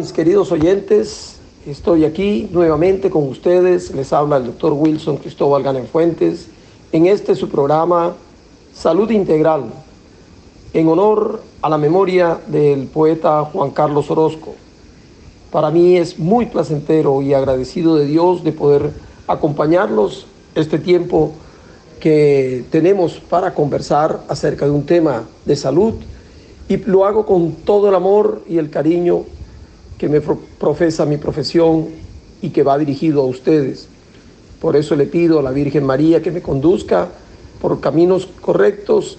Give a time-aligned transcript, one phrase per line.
[0.00, 1.36] Queridos oyentes,
[1.66, 6.48] estoy aquí nuevamente con ustedes, les habla el doctor Wilson Cristóbal Ganen Fuentes
[6.90, 8.14] en este su programa
[8.74, 9.64] Salud Integral,
[10.72, 14.54] en honor a la memoria del poeta Juan Carlos Orozco.
[15.50, 18.92] Para mí es muy placentero y agradecido de Dios de poder
[19.26, 21.32] acompañarlos este tiempo
[22.00, 25.92] que tenemos para conversar acerca de un tema de salud
[26.70, 29.26] y lo hago con todo el amor y el cariño
[30.00, 31.88] que me profesa mi profesión
[32.40, 33.86] y que va dirigido a ustedes.
[34.58, 37.08] Por eso le pido a la Virgen María que me conduzca
[37.60, 39.18] por caminos correctos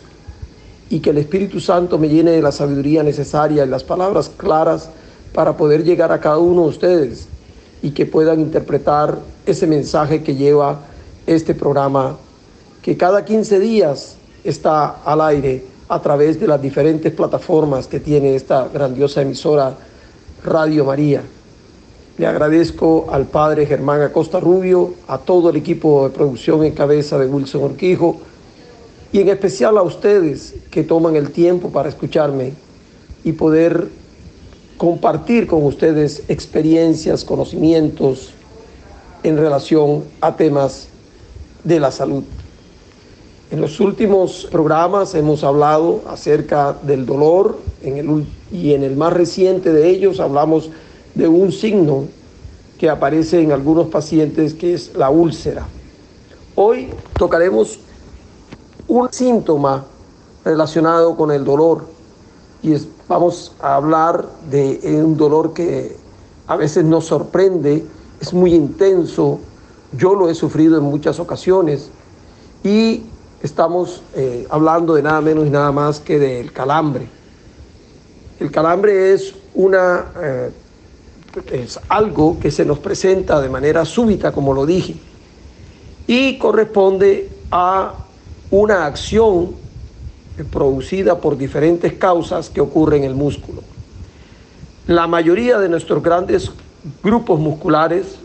[0.89, 4.89] y que el Espíritu Santo me llene de la sabiduría necesaria y las palabras claras
[5.35, 7.27] para poder llegar a cada uno de ustedes
[7.83, 10.79] y que puedan interpretar ese mensaje que lleva
[11.27, 12.17] este programa,
[12.81, 18.33] que cada 15 días está al aire a través de las diferentes plataformas que tiene
[18.33, 19.77] esta grandiosa emisora
[20.43, 21.21] Radio María.
[22.17, 27.19] Le agradezco al padre Germán Acosta Rubio, a todo el equipo de producción en cabeza
[27.19, 28.17] de Wilson Orquijo
[29.11, 32.53] y en especial a ustedes que toman el tiempo para escucharme
[33.23, 33.89] y poder
[34.77, 38.31] compartir con ustedes experiencias, conocimientos
[39.21, 40.87] en relación a temas
[41.63, 42.23] de la salud.
[43.51, 49.11] En los últimos programas hemos hablado acerca del dolor en el, y en el más
[49.11, 50.69] reciente de ellos hablamos
[51.15, 52.05] de un signo
[52.79, 55.67] que aparece en algunos pacientes que es la úlcera.
[56.55, 57.79] Hoy tocaremos
[58.87, 59.83] un síntoma
[60.45, 61.87] relacionado con el dolor
[62.63, 62.73] y
[63.09, 65.97] vamos a hablar de un dolor que
[66.47, 67.83] a veces nos sorprende,
[68.21, 69.39] es muy intenso,
[69.91, 71.89] yo lo he sufrido en muchas ocasiones
[72.63, 73.03] y
[73.43, 77.07] estamos eh, hablando de nada menos y nada más que del calambre.
[78.39, 80.51] El calambre es, una, eh,
[81.51, 84.95] es algo que se nos presenta de manera súbita, como lo dije,
[86.07, 87.93] y corresponde a
[88.49, 89.55] una acción
[90.51, 93.61] producida por diferentes causas que ocurren en el músculo.
[94.87, 96.51] La mayoría de nuestros grandes
[97.03, 98.17] grupos musculares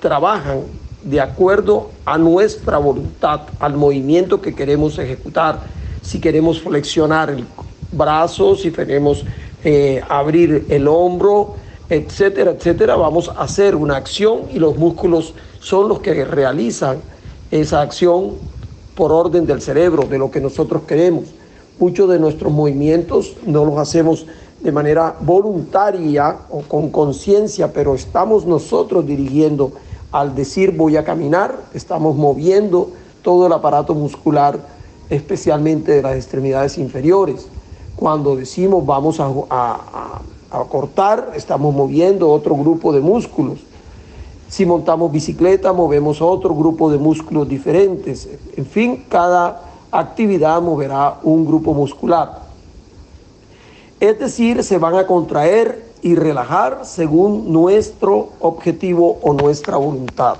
[0.00, 0.64] trabajan
[1.06, 5.60] de acuerdo a nuestra voluntad, al movimiento que queremos ejecutar.
[6.02, 7.44] Si queremos flexionar el
[7.92, 9.24] brazo, si queremos
[9.64, 11.54] eh, abrir el hombro,
[11.88, 16.98] etcétera, etcétera, vamos a hacer una acción y los músculos son los que realizan
[17.52, 18.32] esa acción
[18.96, 21.26] por orden del cerebro, de lo que nosotros queremos.
[21.78, 24.26] Muchos de nuestros movimientos no los hacemos
[24.60, 29.72] de manera voluntaria o con conciencia, pero estamos nosotros dirigiendo
[30.16, 32.90] al decir voy a caminar, estamos moviendo
[33.20, 34.58] todo el aparato muscular,
[35.10, 37.48] especialmente de las extremidades inferiores.
[37.96, 40.22] Cuando decimos vamos a,
[40.70, 43.58] cortar, estamos moviendo otro grupo de músculos.
[44.48, 48.26] Si montamos bicicleta, movemos otro grupo de músculos diferentes.
[48.56, 49.60] En fin, cada
[49.90, 52.40] actividad moverá un grupo muscular.
[54.00, 60.36] Es decir, se van a contraer y relajar según nuestro objetivo o nuestra voluntad.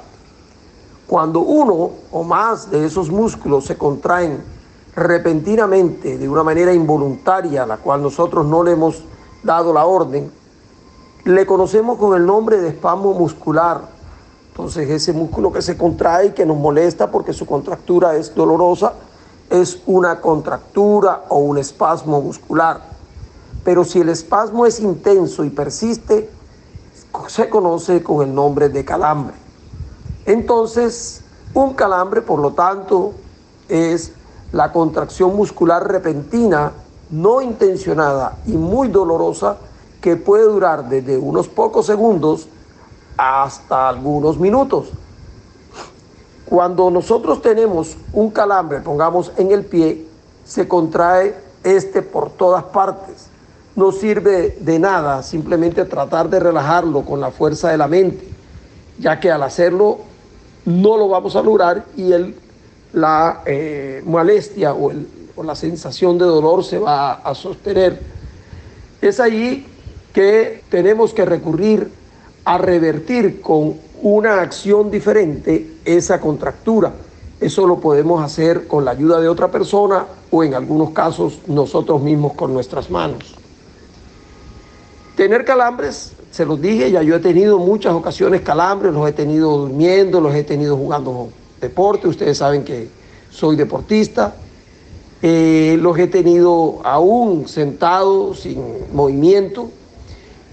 [1.06, 4.43] Cuando uno o más de esos músculos se contraen
[4.95, 9.03] repentinamente de una manera involuntaria, a la cual nosotros no le hemos
[9.43, 10.31] dado la orden,
[11.25, 13.83] le conocemos con el nombre de espasmo muscular.
[14.49, 18.95] Entonces ese músculo que se contrae y que nos molesta porque su contractura es dolorosa,
[19.50, 22.96] es una contractura o un espasmo muscular
[23.66, 26.30] pero si el espasmo es intenso y persiste,
[27.27, 29.34] se conoce con el nombre de calambre.
[30.24, 31.22] Entonces,
[31.53, 33.15] un calambre, por lo tanto,
[33.68, 34.13] es
[34.53, 36.74] la contracción muscular repentina,
[37.10, 39.57] no intencionada y muy dolorosa
[40.01, 42.47] que puede durar desde unos pocos segundos
[43.16, 44.91] hasta algunos minutos.
[46.48, 50.07] Cuando nosotros tenemos un calambre, pongamos en el pie,
[50.45, 53.26] se contrae este por todas partes
[53.77, 58.27] no sirve de nada simplemente tratar de relajarlo con la fuerza de la mente,
[58.99, 59.99] ya que al hacerlo
[60.65, 62.34] no lo vamos a lograr y el,
[62.95, 64.91] la eh, molestia o,
[65.37, 68.01] o la sensación de dolor se va a sostener.
[69.03, 69.67] Es ahí
[70.15, 71.91] que tenemos que recurrir
[72.47, 76.93] a revertir con una acción diferente esa contractura.
[77.39, 82.01] Eso lo podemos hacer con la ayuda de otra persona o en algunos casos nosotros
[82.01, 83.37] mismos con nuestras manos.
[85.16, 89.57] Tener calambres, se los dije, ya yo he tenido muchas ocasiones calambres, los he tenido
[89.57, 92.89] durmiendo, los he tenido jugando deporte, ustedes saben que
[93.30, 94.36] soy deportista,
[95.22, 99.71] eh, los he tenido aún sentado, sin movimiento,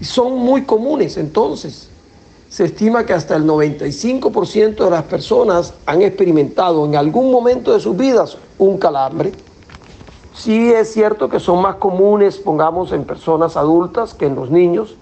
[0.00, 1.88] Y son muy comunes entonces.
[2.48, 7.80] Se estima que hasta el 95% de las personas han experimentado en algún momento de
[7.80, 9.32] sus vidas un calambre.
[10.34, 14.96] Sí es cierto que son más comunes, pongamos, en personas adultas que en los niños.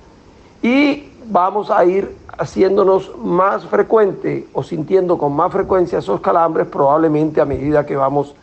[0.60, 7.40] Y vamos a ir haciéndonos más frecuente o sintiendo con más frecuencia esos calambres probablemente
[7.40, 8.34] a medida que vamos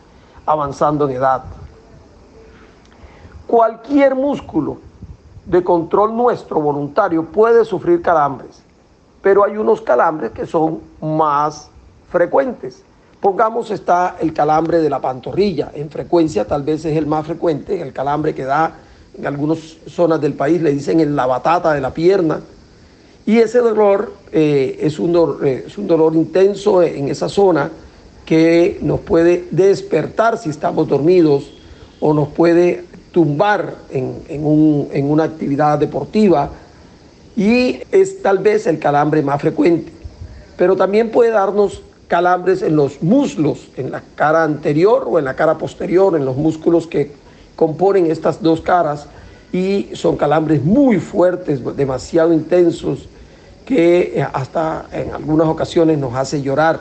[0.44, 1.44] avanzando en edad.
[3.46, 4.78] Cualquier músculo
[5.46, 8.64] de control nuestro voluntario puede sufrir calambres,
[9.22, 11.70] pero hay unos calambres que son más
[12.10, 12.84] frecuentes.
[13.20, 17.80] Pongamos está el calambre de la pantorrilla, en frecuencia tal vez es el más frecuente,
[17.82, 18.72] el calambre que da
[19.16, 22.40] en algunas zonas del país, le dicen en la batata de la pierna,
[23.26, 27.70] y ese dolor, eh, es, un dolor eh, es un dolor intenso en esa zona
[28.24, 31.52] que nos puede despertar si estamos dormidos
[32.00, 36.50] o nos puede tumbar en, en una actividad deportiva.
[37.36, 39.92] Y es tal vez el calambre más frecuente.
[40.56, 45.36] Pero también puede darnos calambres en los muslos, en la cara anterior o en la
[45.36, 47.12] cara posterior, en los músculos que
[47.54, 49.06] componen estas dos caras
[49.52, 53.08] y son calambres muy fuertes, demasiado intensos,
[53.64, 56.80] que eh, hasta en algunas ocasiones nos hace llorar.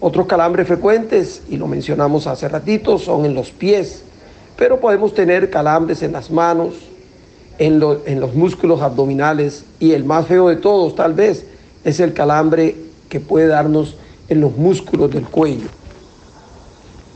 [0.00, 4.02] Otros calambres frecuentes, y lo mencionamos hace ratito, son en los pies,
[4.56, 6.72] pero podemos tener calambres en las manos,
[7.58, 11.44] en, en los músculos abdominales y el más feo de todos tal vez
[11.84, 12.76] es el calambre
[13.10, 13.96] que puede darnos
[14.28, 15.68] en los músculos del cuello.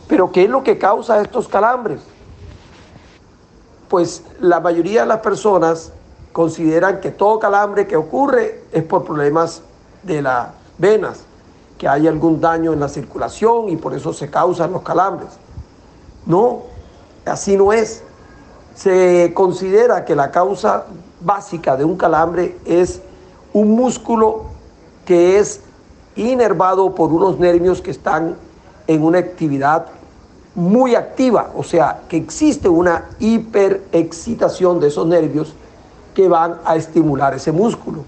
[0.08, 2.00] Pero ¿qué es lo que causa estos calambres?
[3.92, 5.92] pues la mayoría de las personas
[6.32, 9.60] consideran que todo calambre que ocurre es por problemas
[10.02, 10.48] de las
[10.78, 11.20] venas,
[11.76, 15.28] que hay algún daño en la circulación y por eso se causan los calambres.
[16.24, 16.62] No,
[17.26, 18.02] así no es.
[18.74, 20.86] Se considera que la causa
[21.20, 23.02] básica de un calambre es
[23.52, 24.44] un músculo
[25.04, 25.60] que es
[26.16, 28.36] inervado por unos nervios que están
[28.86, 29.86] en una actividad
[30.54, 35.54] muy activa, o sea, que existe una hiperexcitación de esos nervios
[36.14, 38.04] que van a estimular ese músculo.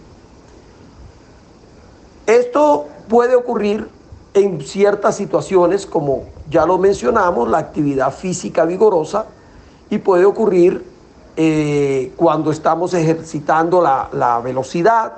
[2.26, 3.88] Esto puede ocurrir
[4.34, 9.26] en ciertas situaciones, como ya lo mencionamos, la actividad física vigorosa,
[9.90, 10.84] y puede ocurrir
[11.36, 15.12] eh, cuando estamos ejercitando la, velocidad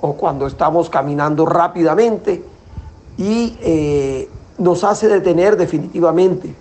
[0.00, 2.44] o cuando estamos caminando rápidamente
[3.16, 4.28] y eh,
[4.58, 6.54] nos hace detener definitivamente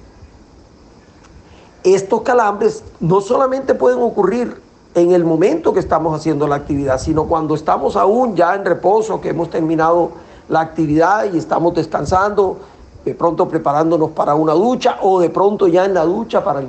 [1.83, 4.61] estos calambres no solamente pueden ocurrir
[4.95, 9.21] en el momento que estamos haciendo la actividad, sino cuando estamos aún ya en reposo,
[9.21, 10.11] que hemos terminado
[10.49, 12.57] la actividad y estamos descansando,
[13.05, 16.63] de pronto preparándonos para una ducha o de pronto ya en la ducha para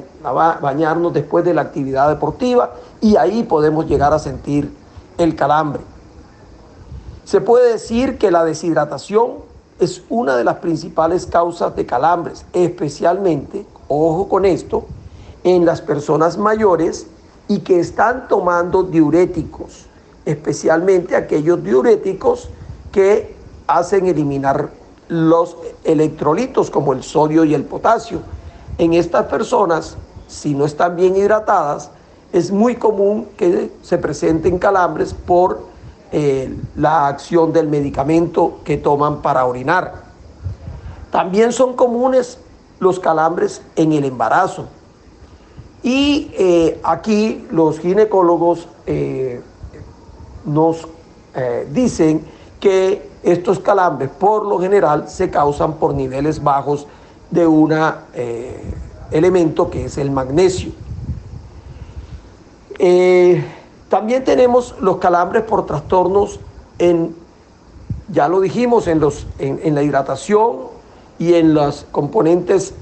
[0.61, 4.73] bañarnos después de la actividad deportiva y ahí podemos llegar a sentir
[5.17, 5.81] el calambre.
[7.29, 9.33] Se puede decir que la deshidratación
[9.79, 14.87] es una de las principales causas de calambres, especialmente, ojo con esto,
[15.45, 17.07] en las personas mayores
[17.47, 19.85] y que están tomando diuréticos,
[20.25, 22.49] especialmente aquellos diuréticos
[22.93, 24.71] que hacen eliminar
[25.09, 25.55] los
[25.85, 28.21] electrolitos como el sodio y el potasio.
[28.79, 31.91] En estas personas, si no están bien hidratadas,
[32.33, 35.77] es muy común que se presenten calambres por
[36.11, 40.05] eh, la acción del medicamento que toman para orinar.
[41.11, 42.39] También son comunes
[42.81, 44.67] los calambres en el embarazo.
[45.83, 49.43] Y eh, aquí los ginecólogos eh,
[50.45, 50.89] nos
[51.71, 52.25] dicen
[52.59, 56.89] que estos calambres por lo general se causan por niveles bajos
[57.31, 57.73] de un
[59.13, 60.73] elemento que es el magnesio.
[63.89, 66.41] También tenemos los calambres por trastornos
[66.79, 67.15] en,
[68.11, 70.57] ya lo dijimos, en, los, en la hidratación
[71.19, 72.75] y en los componentes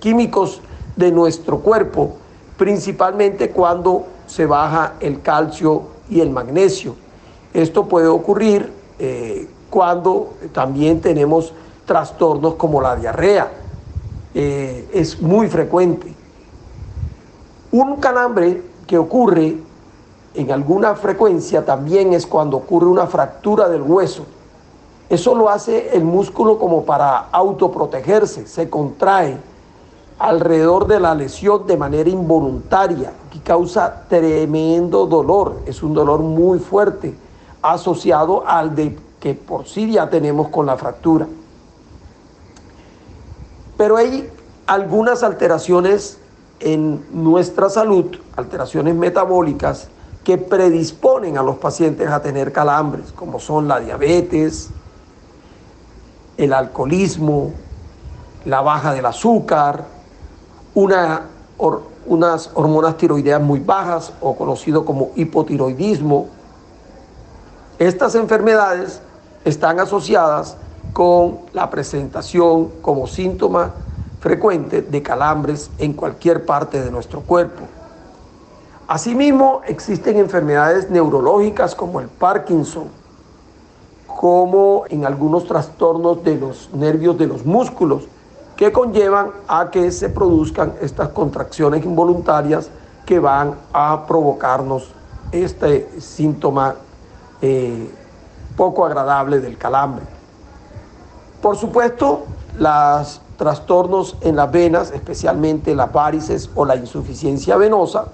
[0.00, 0.60] químicos
[0.96, 2.16] de nuestro cuerpo,
[2.56, 6.94] principalmente cuando se baja el calcio y el magnesio.
[7.52, 11.52] Esto puede ocurrir eh, cuando también tenemos
[11.86, 13.50] trastornos como la diarrea.
[14.34, 16.14] Eh, es muy frecuente.
[17.70, 19.56] Un calambre que ocurre
[20.34, 24.24] en alguna frecuencia también es cuando ocurre una fractura del hueso.
[25.08, 29.36] Eso lo hace el músculo como para autoprotegerse, se contrae
[30.18, 35.60] alrededor de la lesión de manera involuntaria, que causa tremendo dolor.
[35.66, 37.14] Es un dolor muy fuerte,
[37.60, 41.26] asociado al de que por sí ya tenemos con la fractura.
[43.76, 44.30] Pero hay
[44.66, 46.18] algunas alteraciones
[46.60, 49.88] en nuestra salud, alteraciones metabólicas,
[50.24, 54.70] que predisponen a los pacientes a tener calambres, como son la diabetes,
[56.36, 57.52] el alcoholismo,
[58.44, 59.84] la baja del azúcar,
[60.74, 61.22] una,
[62.06, 66.28] unas hormonas tiroideas muy bajas o conocido como hipotiroidismo.
[67.78, 69.00] Estas enfermedades
[69.44, 70.56] están asociadas
[70.92, 73.72] con la presentación como síntoma
[74.20, 77.62] frecuente de calambres en cualquier parte de nuestro cuerpo.
[78.88, 82.88] Asimismo, existen enfermedades neurológicas como el Parkinson,
[84.06, 88.04] como en algunos trastornos de los nervios de los músculos,
[88.56, 92.70] que conllevan a que se produzcan estas contracciones involuntarias
[93.06, 94.92] que van a provocarnos
[95.32, 96.74] este síntoma
[97.40, 97.90] eh,
[98.56, 100.04] poco agradable del calambre.
[101.40, 102.24] Por supuesto,
[102.58, 108.06] los trastornos en las venas, especialmente las varices o la insuficiencia venosa,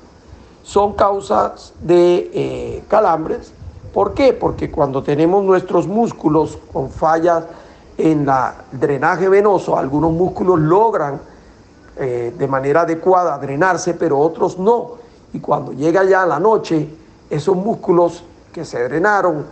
[0.69, 3.55] son causas de eh, calambres.
[3.95, 4.35] ¿Por qué?
[4.35, 7.45] Porque cuando tenemos nuestros músculos con fallas
[7.97, 11.23] en el drenaje venoso, algunos músculos logran
[11.97, 14.91] eh, de manera adecuada drenarse, pero otros no.
[15.33, 16.87] Y cuando llega ya la noche,
[17.31, 18.23] esos músculos
[18.53, 19.47] que se drenaron,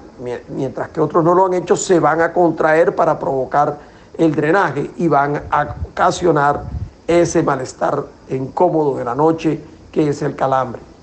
[0.50, 3.78] mientras que otros no lo han hecho, se van a contraer para provocar
[4.18, 6.64] el drenaje y van a ocasionar
[7.06, 9.58] ese malestar incómodo de la noche
[9.90, 10.95] que es el calambre.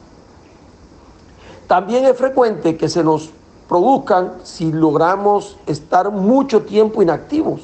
[1.68, 3.32] También es frecuente que se nos
[3.68, 7.62] produzcan si logramos estar mucho tiempo inactivos.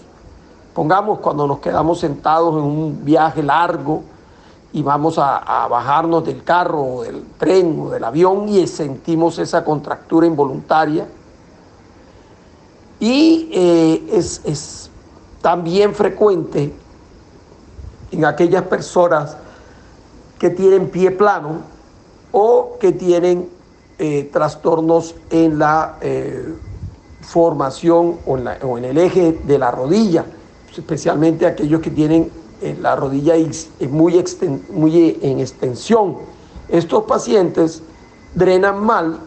[0.73, 4.03] Pongamos cuando nos quedamos sentados en un viaje largo
[4.71, 9.65] y vamos a, bajarnos del carro o del tren o del avión y sentimos esa
[9.65, 11.07] contractura involuntaria.
[12.99, 14.89] Y eh, es, es
[15.41, 16.73] también frecuente
[18.11, 19.37] en aquellas personas
[20.37, 21.61] que tienen pie plano
[22.31, 23.49] o que tienen
[24.01, 26.55] eh, trastornos en la eh,
[27.19, 28.37] formación o
[28.77, 30.23] en, el eje de la rodilla,
[30.73, 33.33] especialmente aquellos que tienen eh, la rodilla
[33.89, 36.15] muy, en extensión.
[36.69, 37.83] Estos pacientes
[38.35, 39.19] drenan mal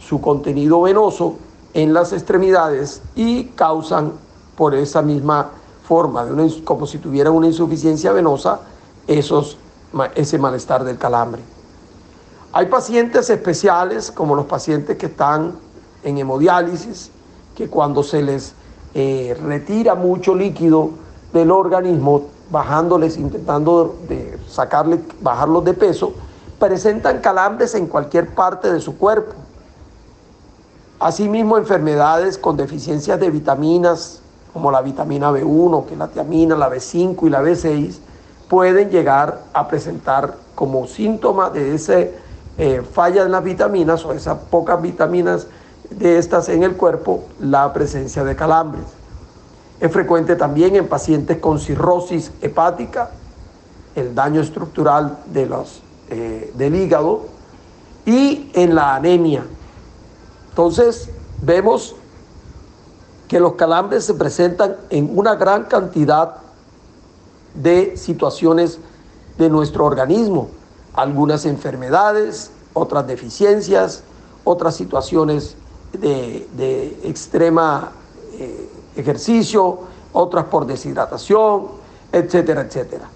[0.00, 1.36] su contenido venoso
[1.72, 4.14] en las extremidades y causan
[4.56, 5.50] por esa misma
[5.86, 6.26] forma,
[6.64, 8.62] como si tuvieran una insuficiencia venosa,
[9.06, 11.55] ese malestar del calambre.
[12.56, 15.56] Hay pacientes especiales, como los pacientes que están
[16.02, 17.10] en hemodiálisis,
[17.54, 18.54] que cuando se les
[18.94, 20.88] eh, retira mucho líquido
[21.34, 26.14] del organismo, bajándoles, intentando de sacarle, bajarlos de peso,
[26.58, 29.34] presentan calambres en cualquier parte de su cuerpo.
[30.98, 34.22] Asimismo, enfermedades con deficiencias de vitaminas,
[34.54, 37.98] como la vitamina B1, que es la tiamina, la B5 y la B6,
[38.48, 42.24] pueden llegar a presentar como síntoma de ese
[42.58, 45.46] eh, falla en las vitaminas o esas pocas vitaminas
[45.90, 48.84] de estas en el cuerpo, la presencia de calambres.
[49.78, 53.10] Es frecuente también en pacientes con cirrosis hepática,
[53.94, 57.26] el daño estructural de los, eh, del hígado
[58.06, 59.44] y en la anemia.
[60.48, 61.10] Entonces,
[61.42, 61.94] vemos
[63.28, 66.36] que los calambres se presentan en una gran cantidad
[67.54, 68.78] de situaciones
[69.36, 70.48] de nuestro organismo
[70.96, 74.02] algunas enfermedades, otras deficiencias,
[74.44, 75.56] otras situaciones
[75.92, 77.92] de, extrema
[78.34, 79.80] eh, ejercicio,
[80.12, 81.66] otras por deshidratación,
[82.10, 83.08] etcétera, etcétera.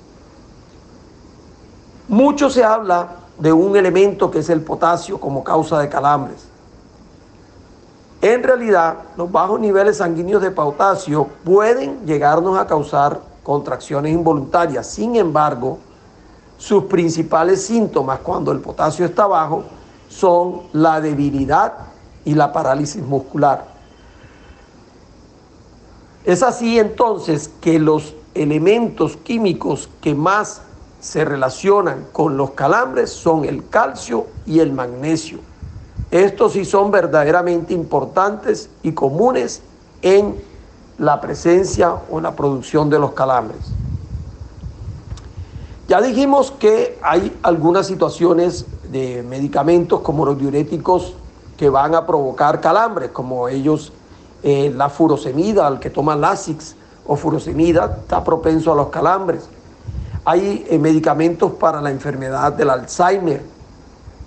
[2.09, 6.45] Mucho se habla de un elemento que es el potasio como causa de calambres.
[8.21, 14.87] En realidad, los bajos niveles sanguíneos de potasio pueden llegarnos a causar contracciones involuntarias.
[14.87, 15.79] Sin embargo,
[16.61, 19.65] sus principales síntomas cuando el potasio está bajo
[20.11, 21.73] son la debilidad
[22.23, 23.65] y la parálisis muscular.
[26.23, 30.61] Es así entonces que los elementos químicos que más
[31.01, 35.39] se relacionan con los calambres son el calcio y el magnesio.
[36.11, 39.63] Estos sí son verdaderamente importantes y comunes
[40.03, 40.39] en
[40.99, 43.73] la presencia o la producción de los calambres.
[45.91, 51.15] Ya dijimos que hay algunas situaciones de medicamentos como los diuréticos
[51.57, 53.93] que van a provocar calambres, como ellos
[54.45, 56.77] eh, la furosemida, el que toma Lasix
[57.09, 59.49] o furosemida está propenso a los calambres.
[60.25, 63.43] Hay eh, medicamentos para la enfermedad del Alzheimer,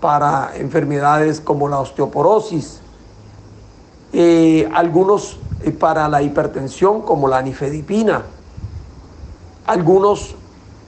[0.02, 2.82] para enfermedades como la osteoporosis,
[4.12, 5.38] eh, algunos
[5.80, 8.24] para la hipertensión como la nifedipina,
[9.66, 10.36] algunos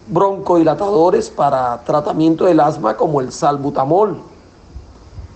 [0.08, 4.22] broncodilatadores para tratamiento del asma como el salbutamol.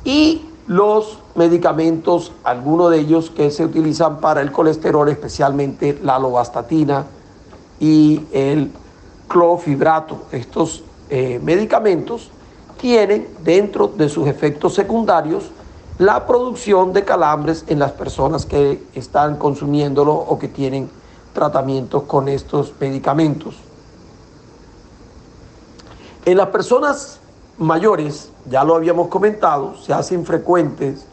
[0.04, 7.08] y los medicamentos, algunos de ellos que se utilizan para el colesterol, especialmente la lovastatina
[7.80, 8.72] y el
[9.28, 10.26] clofibrato.
[10.32, 12.30] Estos eh, medicamentos
[12.80, 15.50] tienen dentro de sus efectos secundarios
[15.98, 20.88] la producción de calambres en las personas que están consumiéndolo o que tienen
[21.34, 23.56] tratamientos con estos medicamentos.
[26.30, 27.20] En las personas
[27.58, 31.04] mayores, ya lo habíamos comentado, se hacen frecuentes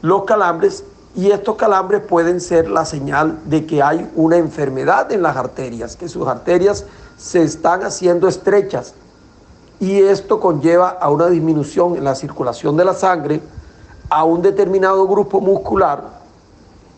[0.00, 0.82] los calambres
[1.14, 5.94] y estos calambres pueden ser la señal de que hay una enfermedad en las arterias,
[5.94, 6.86] que sus arterias
[7.18, 8.94] se están haciendo estrechas
[9.78, 13.42] y esto conlleva a una disminución en la circulación de la sangre
[14.08, 16.02] a un determinado grupo muscular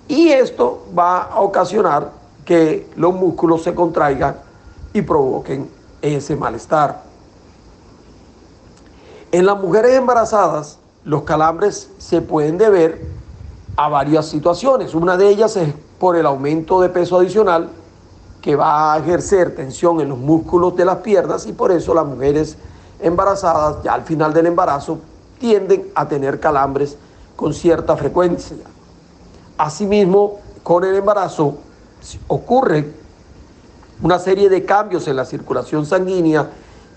[0.06, 2.12] y esto va a ocasionar
[2.44, 4.36] que los músculos se contraigan
[4.92, 5.68] y provoquen
[6.00, 7.07] ese malestar.
[9.30, 13.02] En las mujeres embarazadas, los calambres se pueden deber
[13.76, 14.94] a varias situaciones.
[14.94, 17.68] Una de ellas es por el aumento de peso adicional
[18.40, 22.06] que va a ejercer tensión en los músculos de las piernas y por eso las
[22.06, 22.56] mujeres
[23.00, 24.98] embarazadas ya al final del embarazo
[25.38, 26.96] tienden a tener calambres
[27.36, 28.56] con cierta frecuencia.
[29.58, 31.58] Asimismo, con el embarazo
[32.28, 32.92] ocurre
[34.00, 36.48] una serie de cambios en la circulación sanguínea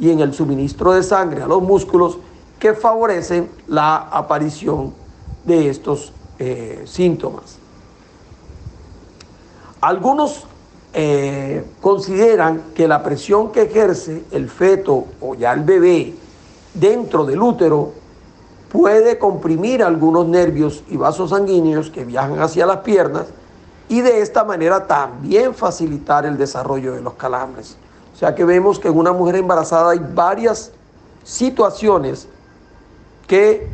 [0.02, 2.18] y en el suministro de sangre a los músculos
[2.60, 4.94] que favorecen la aparición
[5.46, 7.58] de estos eh, síntomas.
[9.80, 10.46] Algunos
[10.94, 16.16] eh, consideran que la presión que ejerce el feto o ya el bebé
[16.74, 17.92] dentro del útero
[18.72, 23.28] puede comprimir algunos nervios y vasos sanguíneos que viajan hacia las piernas
[23.88, 27.78] y de esta manera también facilitar el desarrollo de los calambres.
[28.14, 30.72] O sea que vemos que en una mujer embarazada hay varias
[31.24, 32.28] situaciones
[33.28, 33.70] que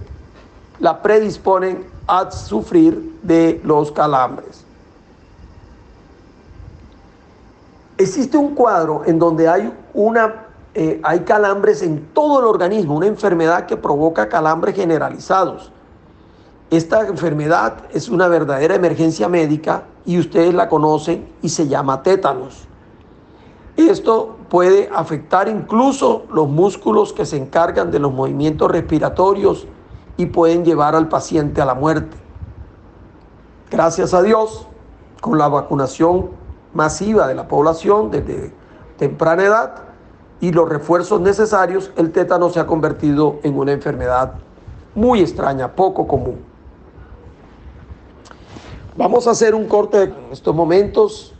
[0.79, 4.63] la predisponen a sufrir de los calambres.
[7.97, 10.45] Existe un cuadro en donde hay, una,
[10.75, 15.71] eh, hay calambres en todo el organismo, una enfermedad que provoca calambres generalizados.
[16.69, 22.67] Esta enfermedad es una verdadera emergencia médica y ustedes la conocen y se llama tétanos.
[23.77, 29.67] Esto puede afectar incluso los músculos que se encargan de los movimientos respiratorios
[30.17, 32.17] y pueden llevar al paciente a la muerte.
[33.69, 34.67] Gracias a Dios,
[35.21, 36.31] con la vacunación
[36.73, 38.51] masiva de la población desde
[38.97, 39.75] temprana edad
[40.41, 44.33] y los refuerzos necesarios, el tétano se ha convertido en una enfermedad
[44.95, 46.39] muy extraña, poco común.
[48.95, 51.36] Vamos a hacer un corte en estos momentos.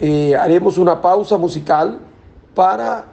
[0.00, 1.98] Eh, haremos una pausa musical
[2.54, 3.04] para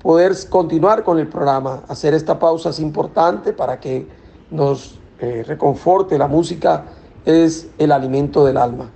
[0.00, 1.82] poder continuar con el programa.
[1.88, 4.06] Hacer esta pausa es importante para que
[4.50, 6.16] nos eh, reconforte.
[6.18, 6.84] La música
[7.24, 8.88] es el alimento del alma.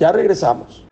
[0.00, 0.83] Ya regresamos.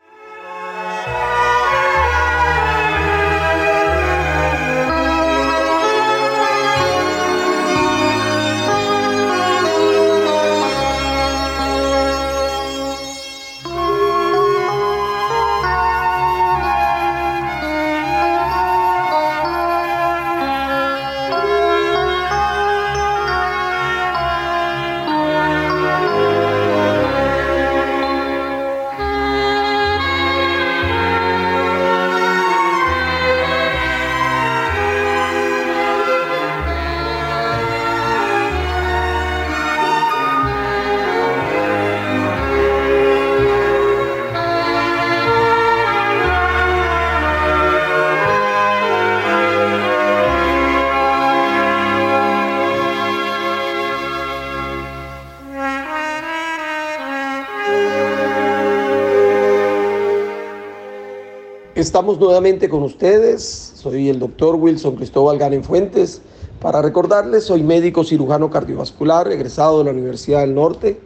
[61.83, 63.73] Estamos nuevamente con ustedes.
[63.75, 66.23] Soy el doctor Wilson Cristóbal Ganen Fuentes.
[66.61, 71.01] Para recordarles, soy médico cirujano cardiovascular, egresado de la Universidad del Norte,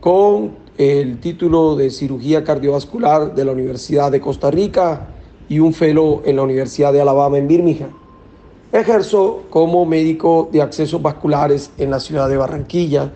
[0.00, 5.08] con el título de cirugía cardiovascular de la Universidad de Costa Rica
[5.48, 7.92] y un fellow en la Universidad de Alabama en Birmingham.
[8.72, 13.10] Ejerzo como médico de accesos vasculares en la ciudad de Barranquilla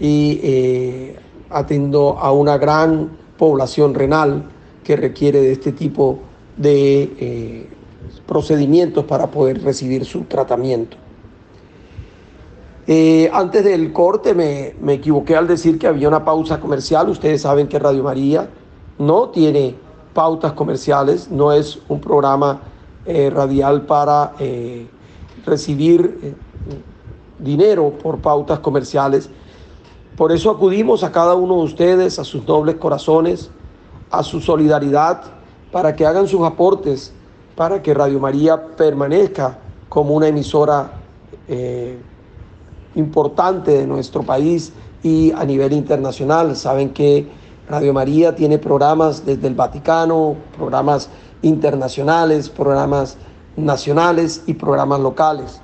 [0.00, 1.16] y eh,
[1.50, 4.48] atiendo a una gran población renal
[4.84, 6.20] que requiere de este tipo
[6.56, 7.68] de eh,
[8.26, 10.96] procedimientos para poder recibir su tratamiento.
[12.86, 17.08] Eh, antes del corte me, equivoqué al decir que había una pausa comercial.
[17.08, 18.48] Ustedes saben que Radio María
[18.98, 19.74] no tiene
[20.12, 22.60] pautas comerciales, no es un programa
[23.06, 24.32] eh, radial para
[25.44, 26.36] recibir
[27.38, 29.30] dinero por pautas comerciales.
[30.16, 33.50] Por eso acudimos a cada uno de ustedes, a sus nobles corazones,
[34.10, 35.22] a su solidaridad,
[35.72, 37.12] para que hagan sus aportes,
[37.56, 40.92] para que Radio María permanezca como una emisora
[41.48, 41.98] eh,
[42.94, 46.56] importante de nuestro país y a nivel internacional.
[46.56, 47.28] Saben que
[47.68, 51.08] Radio María tiene programas desde el Vaticano, programas
[51.42, 53.16] internacionales, programas
[53.56, 55.60] nacionales y programas locales.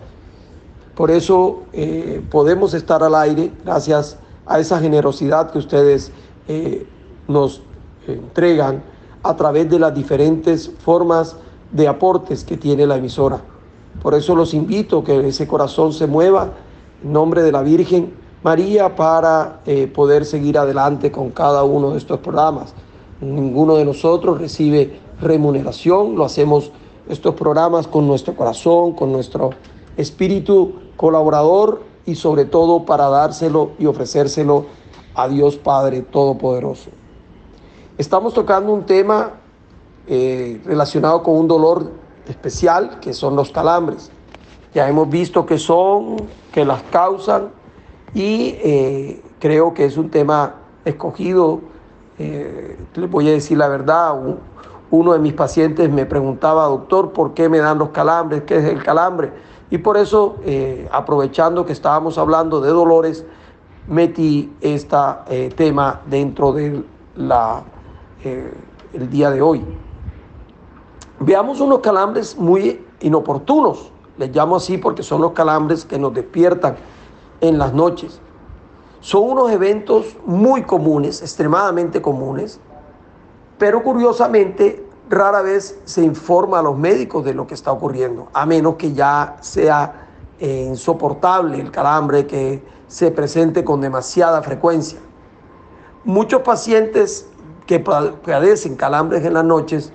[0.94, 6.12] Por eso eh, podemos estar al aire gracias a esa generosidad que ustedes
[6.48, 6.86] eh,
[7.26, 7.62] nos
[8.06, 8.82] entregan
[9.22, 11.36] a través de las diferentes formas
[11.72, 13.40] de aportes que tiene la emisora.
[14.02, 16.52] Por eso los invito a que ese corazón se mueva
[17.02, 21.98] en nombre de la Virgen María para eh, poder seguir adelante con cada uno de
[21.98, 22.74] estos programas.
[23.20, 26.72] Ninguno de nosotros recibe remuneración, lo hacemos
[27.08, 29.50] estos programas con nuestro corazón, con nuestro
[29.96, 34.64] espíritu colaborador y sobre todo para dárselo y ofrecérselo
[35.14, 36.99] a Dios Padre Todopoderoso.
[38.00, 39.32] Estamos tocando un tema
[40.06, 41.90] eh, relacionado con un dolor
[42.26, 44.10] especial que son los calambres.
[44.72, 46.16] Ya hemos visto que son,
[46.50, 47.50] que las causan
[48.14, 51.60] y eh, creo que es un tema escogido.
[52.18, 54.14] Eh, les voy a decir la verdad,
[54.90, 58.44] uno de mis pacientes me preguntaba, doctor, ¿por qué me dan los calambres?
[58.44, 59.30] ¿Qué es el calambre?
[59.70, 63.26] Y por eso, eh, aprovechando que estábamos hablando de dolores,
[63.88, 64.96] metí este
[65.54, 66.54] tema dentro
[68.22, 68.52] del
[68.92, 69.64] el día de hoy.
[71.20, 76.76] Veamos unos calambres muy inoportunos, les llamo así porque son los calambres que nos despiertan
[77.40, 78.20] en las noches.
[79.00, 82.60] Son unos eventos muy comunes, extremadamente comunes,
[83.58, 88.44] pero curiosamente rara vez se informa a los médicos de lo que está ocurriendo, a
[88.44, 94.98] menos que ya sea eh, insoportable el calambre que se presente con demasiada frecuencia.
[96.04, 97.29] Muchos pacientes
[97.70, 99.92] que padecen calambres en las noches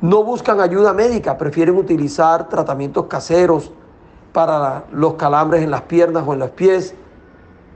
[0.00, 3.70] no buscan ayuda médica, prefieren utilizar tratamientos caseros
[4.32, 6.96] para los calambres en las piernas o en los pies,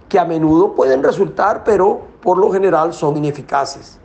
[0.09, 4.01] que a menudo pueden resultar, pero por lo general son ineficaces.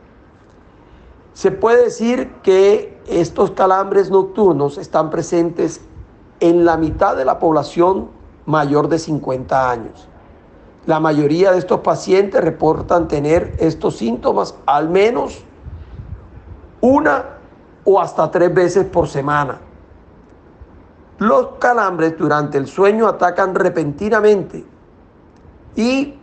[1.32, 5.80] Se puede decir que estos calambres nocturnos están presentes
[6.38, 8.10] en la mitad de la población
[8.44, 10.08] mayor de 50 años.
[10.86, 15.44] La mayoría de estos pacientes reportan tener estos síntomas al menos
[16.80, 17.24] una
[17.84, 19.58] o hasta tres veces por semana.
[21.18, 24.64] Los calambres durante el sueño atacan repentinamente
[25.74, 26.14] y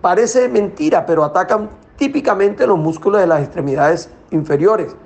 [0.00, 4.96] parece mentira, pero atacan típicamente los músculos de las extremidades inferiores,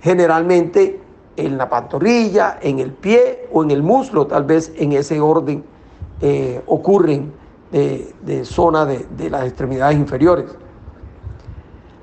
[0.00, 1.02] generalmente
[1.36, 5.64] en la pantorrilla, en el pie o en el muslo, tal vez en ese orden
[6.22, 7.39] eh, ocurren
[7.70, 10.46] de, zona de, de las extremidades inferiores.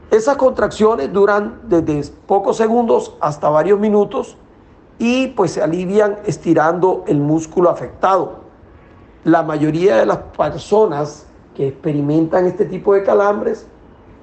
[0.10, 4.38] Esas contracciones duran desde pocos segundos hasta varios minutos
[4.99, 8.39] y pues se alivian estirando el músculo afectado.
[9.23, 13.67] La mayoría de las personas que experimentan este tipo de calambres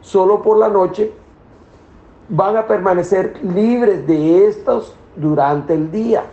[0.01, 1.13] solo por la noche
[2.29, 6.25] van a permanecer libres de estos durante el día.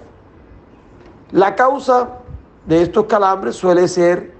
[1.31, 2.19] La causa
[2.65, 4.30] de estos calambres suele ser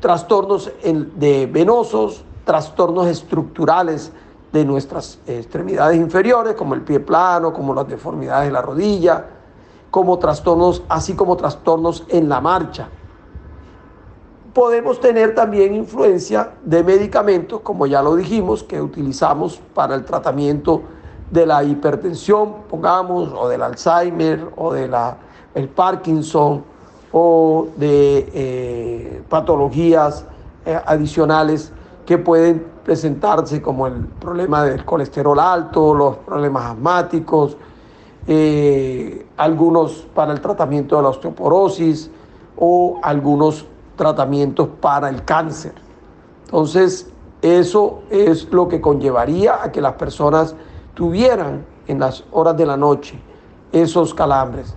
[0.00, 4.12] trastornos de venosos, trastornos estructurales
[4.52, 9.26] de nuestras extremidades inferiores, como el pie plano, como las deformidades de la rodilla,
[9.90, 12.88] como trastornos, así como trastornos en la marcha.
[14.54, 20.82] Podemos tener también influencia de medicamentos, como ya lo dijimos, que utilizamos para el tratamiento
[21.30, 24.94] de la hipertensión, pongamos, o del Alzheimer, o del
[25.54, 26.64] el Parkinson,
[27.12, 30.24] o de eh, patologías
[30.66, 31.72] eh, adicionales
[32.04, 37.56] que pueden presentarse como el problema del colesterol alto, los problemas asmáticos,
[38.26, 42.10] eh, algunos para el tratamiento de la osteoporosis
[42.56, 43.66] o algunos
[43.96, 45.72] tratamientos para el cáncer.
[46.44, 47.10] Entonces,
[47.42, 50.54] eso es lo que conllevaría a que las personas
[50.94, 53.18] tuvieran en las horas de la noche
[53.72, 54.74] esos calambres.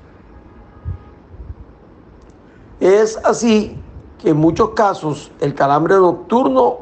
[2.81, 3.79] Es así
[4.19, 6.77] que en muchos casos el calambre nocturno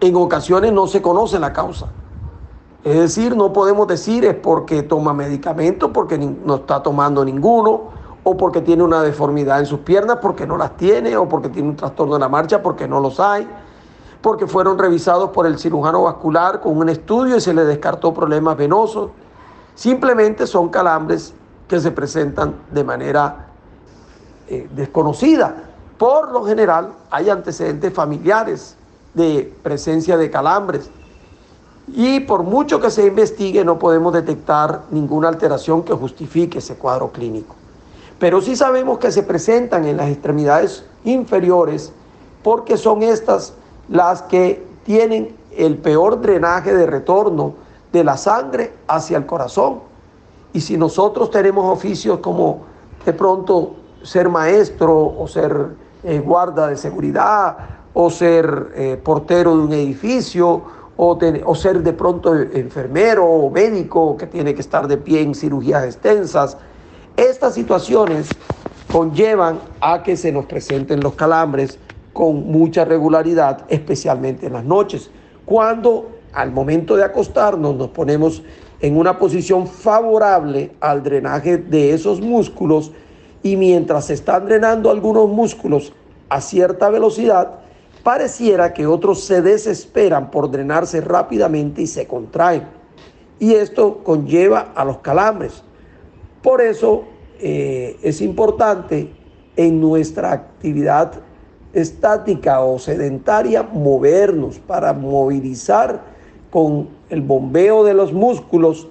[0.00, 1.88] en ocasiones no se conoce la causa.
[2.84, 7.84] Es decir, no podemos decir es porque toma medicamento, porque no está tomando ninguno,
[8.22, 11.70] o porque tiene una deformidad en sus piernas, porque no las tiene, o porque tiene
[11.70, 13.48] un trastorno de la marcha, porque no los hay,
[14.20, 18.58] porque fueron revisados por el cirujano vascular con un estudio y se le descartó problemas
[18.58, 19.10] venosos.
[19.74, 21.34] Simplemente son calambres
[21.66, 23.41] que se presentan de manera
[24.48, 25.70] eh, desconocida.
[25.98, 28.76] Por lo general hay antecedentes familiares
[29.14, 30.90] de presencia de calambres
[31.88, 37.10] y por mucho que se investigue no podemos detectar ninguna alteración que justifique ese cuadro
[37.10, 37.54] clínico.
[38.18, 41.92] Pero sí sabemos que se presentan en las extremidades inferiores
[42.42, 43.54] porque son estas
[43.88, 47.54] las que tienen el peor drenaje de retorno
[47.92, 49.80] de la sangre hacia el corazón.
[50.52, 52.62] Y si nosotros tenemos oficios como
[53.04, 55.68] de pronto ser maestro o ser
[56.04, 57.56] eh, guarda de seguridad
[57.94, 60.62] o ser eh, portero de un edificio
[60.96, 65.34] o, o, ser de pronto enfermero o médico que tiene que estar de pie en
[65.34, 66.56] cirugías extensas,
[67.16, 68.28] estas situaciones
[68.90, 71.78] conllevan a que se nos presenten los calambres
[72.12, 75.10] con mucha regularidad, especialmente en las noches,
[75.46, 78.42] cuando al momento de acostarnos nos ponemos
[78.80, 82.92] en una posición favorable al drenaje de esos músculos
[83.42, 85.92] y mientras se están drenando algunos músculos
[86.28, 87.58] a cierta velocidad,
[88.02, 92.64] pareciera que otros se desesperan por drenarse rápidamente y se contraen.
[93.38, 95.62] Y esto conlleva a los calambres.
[96.42, 97.04] Por eso
[97.38, 99.12] eh, es importante
[99.56, 101.12] en nuestra actividad
[101.72, 106.00] estática o sedentaria movernos para movilizar
[106.50, 108.88] con el bombeo de los músculos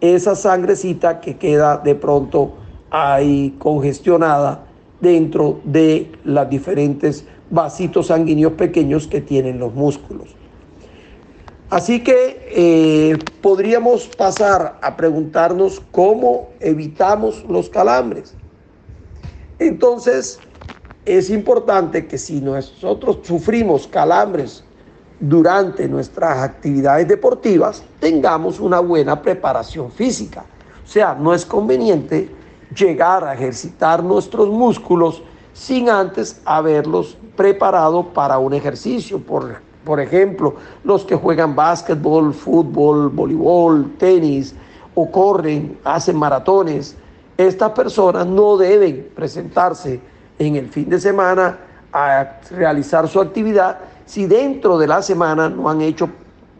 [0.00, 2.52] esa sangrecita que queda de pronto
[2.94, 4.66] ahí congestionada
[5.00, 10.28] dentro de los diferentes vasitos sanguíneos pequeños que tienen los músculos.
[11.70, 18.32] Así que eh, podríamos pasar a preguntarnos cómo evitamos los calambres.
[19.58, 20.38] Entonces,
[21.04, 24.62] es importante que si nosotros sufrimos calambres
[25.18, 30.44] durante nuestras actividades deportivas, tengamos una buena preparación física.
[30.84, 32.43] O sea, no es conveniente
[32.74, 39.18] llegar a ejercitar nuestros músculos sin antes haberlos preparado para un ejercicio.
[39.18, 44.54] Por, por ejemplo, los que juegan básquetbol, fútbol, voleibol, tenis
[44.94, 46.96] o corren, hacen maratones,
[47.36, 50.00] estas personas no deben presentarse
[50.38, 51.58] en el fin de semana
[51.92, 56.08] a realizar su actividad si dentro de la semana no han hecho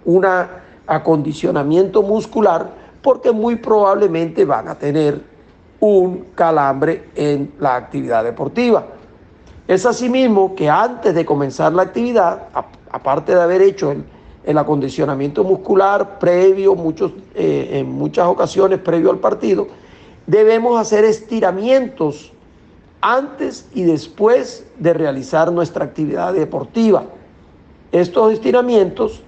[0.05, 0.27] un
[0.87, 2.71] acondicionamiento muscular
[3.03, 5.34] porque muy probablemente van a tener
[5.85, 8.87] un calambre en la actividad deportiva.
[9.69, 12.49] Es asimismo que antes de comenzar la actividad,
[12.91, 13.93] aparte de haber hecho
[14.45, 19.67] el, acondicionamiento muscular previo, muchos, eh, en muchas ocasiones previo al partido,
[20.27, 22.33] debemos hacer estiramientos
[23.03, 27.05] antes y después de realizar nuestra actividad deportiva.
[27.93, 29.23] Estos estiramientos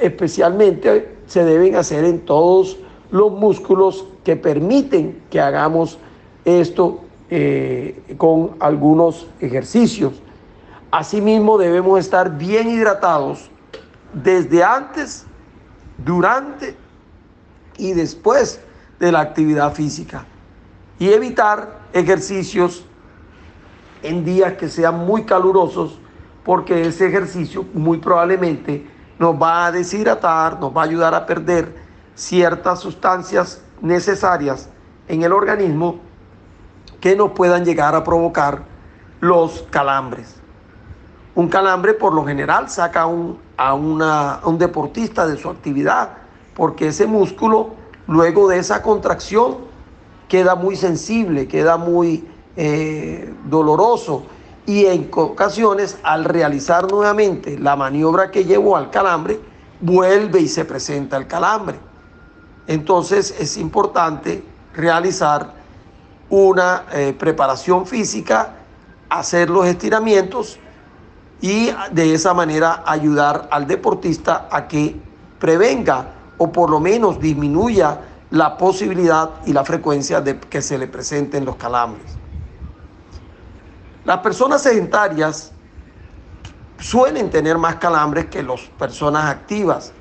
[0.00, 2.78] especialmente se deben hacer en todos
[3.10, 5.98] los músculos que permiten que hagamos
[6.44, 10.20] esto eh, con algunos ejercicios.
[10.90, 13.50] Asimismo debemos estar bien hidratados
[14.12, 15.26] desde antes,
[16.04, 16.74] durante
[17.76, 18.60] y después
[18.98, 20.26] de la actividad física
[20.98, 22.84] y evitar ejercicios
[24.02, 25.98] en días que sean muy calurosos,
[26.44, 28.86] porque ese ejercicio muy probablemente
[29.18, 31.74] nos va a deshidratar, nos va a ayudar a perder
[32.20, 34.68] ciertas sustancias necesarias
[35.08, 36.00] en el organismo
[37.00, 38.62] que nos puedan llegar a provocar
[39.20, 40.36] los calambres.
[41.34, 46.10] Un calambre por lo general saca un, a, a un deportista de su actividad,
[46.54, 47.70] porque ese músculo,
[48.06, 49.56] luego de esa contracción,
[50.28, 54.24] queda muy sensible, queda muy eh, doloroso
[54.66, 59.40] y en ocasiones al realizar nuevamente la maniobra que llevó al calambre,
[59.80, 61.89] vuelve y se presenta el calambre.
[62.70, 65.54] Entonces es importante realizar
[66.28, 68.58] una eh, preparación física,
[69.08, 70.60] hacer los estiramientos
[71.40, 75.00] y de esa manera ayudar al deportista a que
[75.40, 80.86] prevenga o por lo menos disminuya la posibilidad y la frecuencia de que se le
[80.86, 82.12] presenten los calambres.
[84.04, 85.50] Las personas sedentarias
[86.78, 89.92] suelen tener más calambres que las personas activas.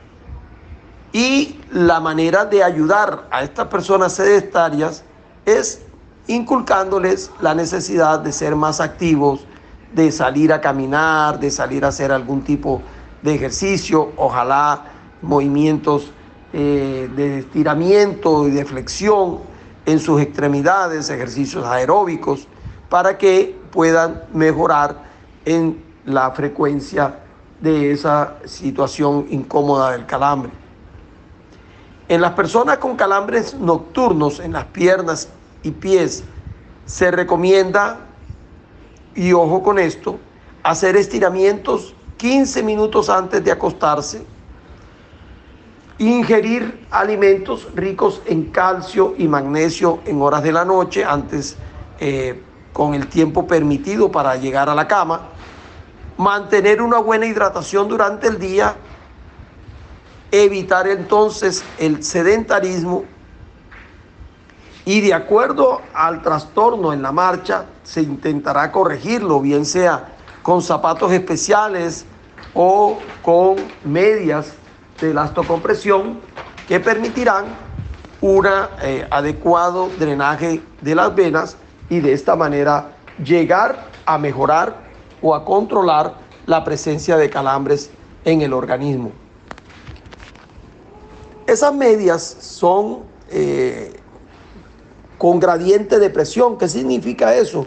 [1.12, 5.04] Y la manera de ayudar a estas personas sedentarias
[5.46, 5.82] es
[6.28, 9.46] inculcándoles la necesidad de ser más activos,
[9.94, 12.82] de salir a caminar, de salir a hacer algún tipo
[13.24, 14.86] de ejercicio, ojalá
[15.22, 16.12] movimientos
[16.54, 19.40] eh, de estiramiento y de flexión
[19.86, 22.48] en sus extremidades, ejercicios aeróbicos,
[22.90, 25.04] para que puedan mejorar
[25.46, 27.20] en la frecuencia
[27.60, 30.52] de esa situación incómoda del calambre.
[32.10, 35.30] En las personas con calambres nocturnos en las piernas
[35.62, 36.24] y pies,
[36.86, 38.00] se recomienda,
[39.14, 40.20] y ojo con esto,
[40.64, 44.26] hacer estiramientos 15 minutos antes de acostarse,
[46.00, 51.58] ingerir alimentos ricos en calcio y magnesio en horas de la noche, antes
[52.00, 52.42] eh,
[52.74, 55.30] con el tiempo permitido para llegar a la cama,
[56.18, 58.76] mantener una buena hidratación durante el día,
[60.32, 63.06] evitar entonces el sedentarismo
[64.86, 71.12] y de acuerdo al trastorno en la marcha se intentará corregirlo, bien sea con zapatos
[71.12, 72.06] especiales
[72.54, 74.54] o con medias
[75.00, 76.20] de elastocompresión
[76.68, 77.46] que permitirán
[78.22, 78.48] un
[78.82, 81.58] eh, adecuado drenaje de las venas
[81.90, 84.76] y de esta manera llegar a mejorar
[85.22, 86.16] o a controlar
[86.46, 87.92] la presencia de calambres
[88.26, 89.12] en el organismo.
[91.50, 93.00] Esas medias son
[93.32, 93.94] eh,
[95.18, 96.60] con gradiente de presión.
[96.60, 97.66] ¿Qué significa eso?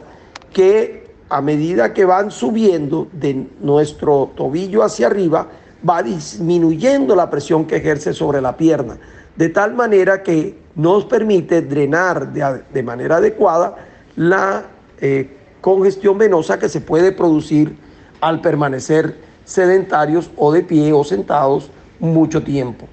[0.53, 5.49] Que a medida que van subiendo de nuestro tobillo hacia arriba,
[5.89, 8.99] va disminuyendo la presión que ejerce sobre la pierna,
[9.35, 13.75] de tal manera que nos permite drenar de, manera adecuada
[14.15, 14.63] la
[15.01, 15.29] eh,
[15.61, 17.77] congestión venosa que se puede producir
[18.21, 21.69] al permanecer sedentarios o de pie o sentados
[21.99, 22.87] mucho tiempo.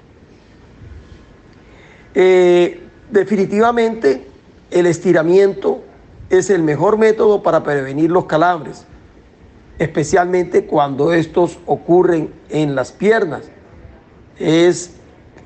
[2.14, 4.26] Eh, definitivamente
[4.70, 5.82] el estiramiento
[6.28, 8.84] es el mejor método para prevenir los calambres,
[9.78, 13.42] especialmente cuando estos ocurren en las piernas.
[14.38, 14.92] Es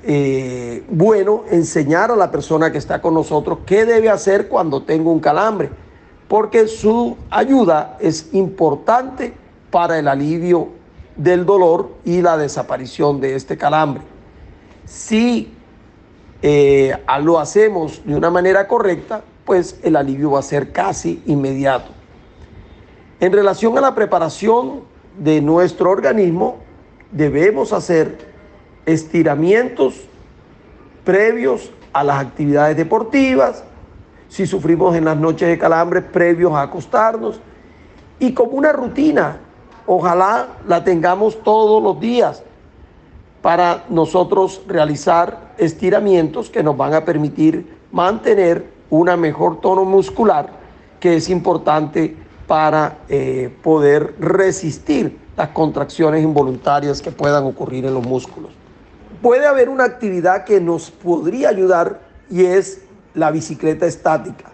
[0.03, 5.09] eh, bueno enseñar a la persona que está con nosotros qué debe hacer cuando tenga
[5.09, 5.71] un calambre,
[6.27, 9.33] porque su ayuda es importante
[9.71, 10.69] para el alivio
[11.15, 14.03] del dolor y la desaparición de este calambre.
[14.85, 15.54] Si
[16.47, 21.91] eh, lo hacemos de una manera correcta, pues el alivio va a ser casi inmediato.
[23.19, 24.81] En relación a la preparación
[25.17, 26.57] de nuestro organismo,
[27.11, 28.27] debemos hacer
[28.85, 30.01] estiramientos
[31.03, 33.63] previos a las actividades deportivas,
[34.29, 37.39] si sufrimos en las noches de calambres previos a acostarnos,
[38.19, 39.39] y como una rutina,
[39.87, 42.43] ojalá la tengamos todos los días
[43.41, 50.49] para nosotros realizar estiramientos que nos van a permitir mantener una mejor tono muscular
[50.99, 52.15] que es importante
[52.47, 58.51] para eh, poder resistir las contracciones involuntarias que puedan ocurrir en los músculos.
[59.21, 62.81] Puede haber una actividad que nos podría ayudar y es
[63.13, 64.51] la bicicleta estática.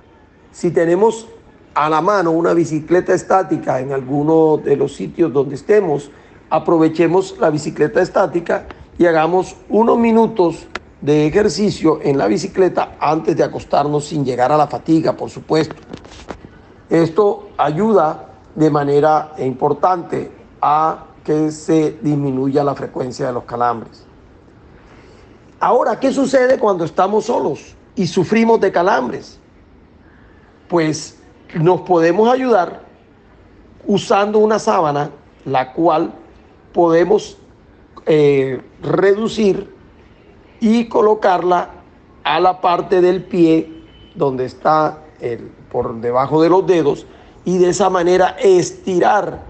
[0.51, 1.27] Si tenemos
[1.73, 6.11] a la mano una bicicleta estática en alguno de los sitios donde estemos,
[6.49, 8.65] aprovechemos la bicicleta estática
[8.97, 10.67] y hagamos unos minutos
[11.01, 15.75] de ejercicio en la bicicleta antes de acostarnos sin llegar a la fatiga, por supuesto.
[16.89, 24.05] Esto ayuda de manera importante a que se disminuya la frecuencia de los calambres.
[25.59, 29.39] Ahora, ¿qué sucede cuando estamos solos y sufrimos de calambres?
[30.67, 31.19] Pues
[31.53, 32.81] nos podemos ayudar
[33.85, 35.11] usando una sábana,
[35.45, 36.13] la cual
[36.73, 37.37] podemos
[38.05, 39.80] eh, reducir
[40.61, 41.71] y colocarla
[42.23, 43.83] a la parte del pie
[44.15, 47.05] donde está el, por debajo de los dedos
[47.43, 49.41] y de esa manera estirar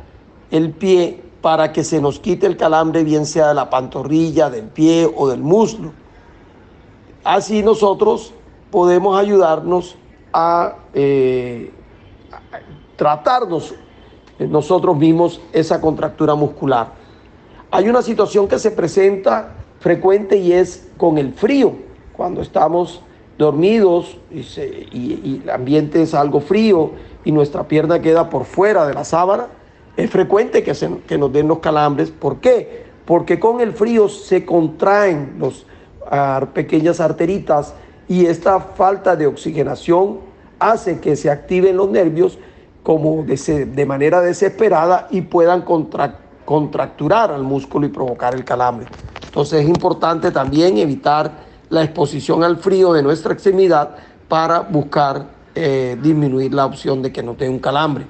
[0.49, 4.65] el pie para que se nos quite el calambre, bien sea de la pantorrilla, del
[4.65, 5.91] pie o del muslo.
[7.23, 8.33] Así nosotros
[8.69, 9.97] podemos ayudarnos
[10.31, 11.71] a, eh,
[12.31, 12.59] a
[12.95, 13.75] tratarnos
[14.39, 16.93] nosotros mismos esa contractura muscular.
[17.69, 21.73] Hay una situación que se presenta frecuente y es con el frío,
[22.13, 23.01] cuando estamos
[23.37, 26.91] dormidos y, el ambiente es algo frío
[27.25, 29.47] y nuestra pierna queda por fuera de la sábana,
[29.97, 30.73] es frecuente que,
[31.07, 32.11] que nos den los calambres.
[32.11, 32.85] ¿Por qué?
[33.05, 35.65] Porque con el frío se contraen las
[36.09, 37.73] ah, pequeñas arteritas
[38.07, 40.19] y esta falta de oxigenación
[40.59, 42.37] hace que se activen los nervios
[42.83, 48.87] como de, de manera desesperada y puedan contractar contracturar al músculo y provocar el calambre.
[49.31, 51.31] Entonces es importante también evitar
[51.69, 53.95] la exposición al frío de nuestra extremidad
[54.27, 55.25] para buscar
[55.55, 58.05] eh, disminuir la opción de que no tenga un calambre.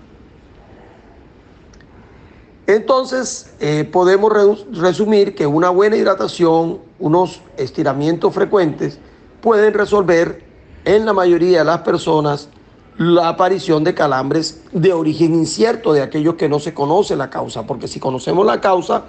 [2.65, 8.97] Entonces eh, podemos resumir que una buena hidratación, unos estiramientos frecuentes
[9.41, 10.43] pueden resolver
[10.85, 12.49] en la mayoría de las personas
[12.97, 17.67] la aparición de calambres de origen incierto, de aquellos que no se conoce la causa,
[17.67, 19.03] porque si conocemos la causa,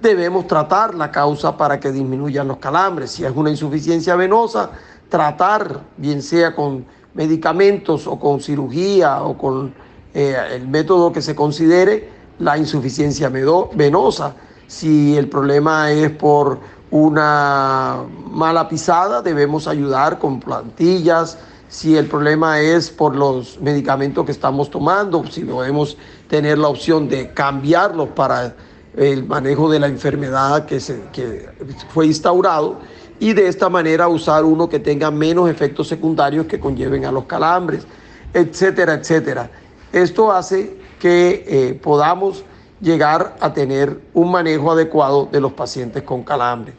[0.00, 3.10] debemos tratar la causa para que disminuyan los calambres.
[3.12, 4.70] Si es una insuficiencia venosa,
[5.08, 6.84] tratar, bien sea con
[7.14, 9.74] medicamentos o con cirugía o con
[10.14, 14.34] eh, el método que se considere la insuficiencia venosa.
[14.66, 21.38] Si el problema es por una mala pisada, debemos ayudar con plantillas.
[21.68, 25.96] Si el problema es por los medicamentos que estamos tomando, si podemos
[26.28, 28.54] tener la opción de cambiarlos para
[28.98, 31.48] el manejo de la enfermedad que, se, que
[31.90, 32.78] fue instaurado
[33.20, 37.24] y de esta manera usar uno que tenga menos efectos secundarios que conlleven a los
[37.24, 37.86] calambres,
[38.34, 39.50] etcétera, etcétera.
[39.92, 42.44] Esto hace que eh, podamos
[42.80, 46.72] llegar a tener un manejo adecuado de los pacientes con calambre.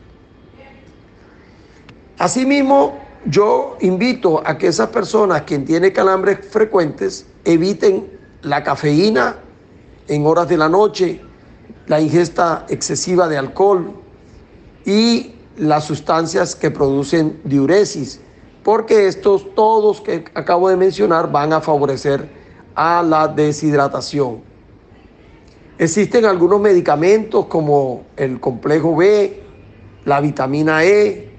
[2.17, 8.09] Asimismo, yo invito a que esas personas que tienen calambres frecuentes eviten
[8.41, 9.38] la cafeína
[10.07, 11.22] en horas de la noche,
[11.90, 13.94] la ingesta excesiva de alcohol
[14.86, 18.22] y las sustancias que producen diuresis,
[18.64, 22.30] porque estos todos que acabo de mencionar van a favorecer
[22.76, 24.42] a la deshidratación.
[25.80, 29.42] Existen algunos medicamentos como el complejo B,
[30.06, 31.32] la vitamina E,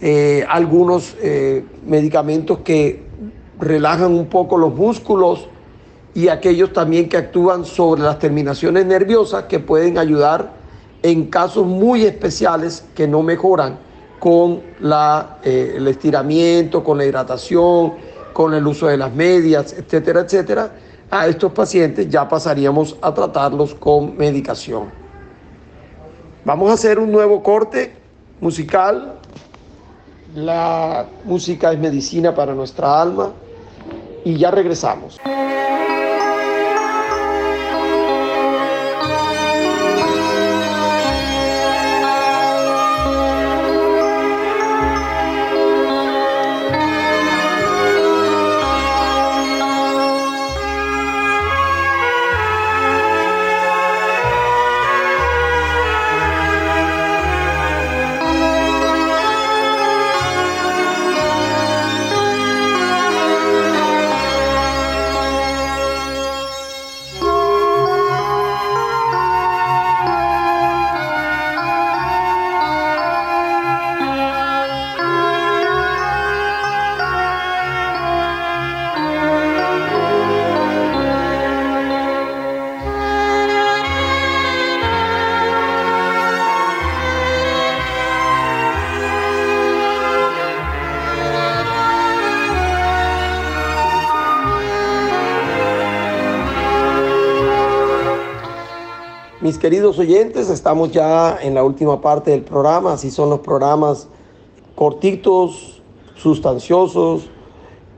[0.00, 3.02] eh, algunos eh, medicamentos que
[3.58, 5.48] relajan un poco los músculos
[6.14, 10.52] y aquellos también que actúan sobre las terminaciones nerviosas que pueden ayudar
[11.02, 13.78] en casos muy especiales que no mejoran
[14.20, 17.94] con la, eh, el estiramiento, con la hidratación,
[18.32, 20.72] con el uso de las medias, etcétera, etcétera.
[21.10, 24.90] A estos pacientes ya pasaríamos a tratarlos con medicación.
[26.44, 27.96] Vamos a hacer un nuevo corte
[28.40, 29.18] musical.
[30.34, 33.32] La música es medicina para nuestra alma
[34.24, 35.20] y ya regresamos.
[99.44, 104.08] Mis queridos oyentes, estamos ya en la última parte del programa, así son los programas
[104.74, 105.82] cortitos,
[106.14, 107.28] sustanciosos,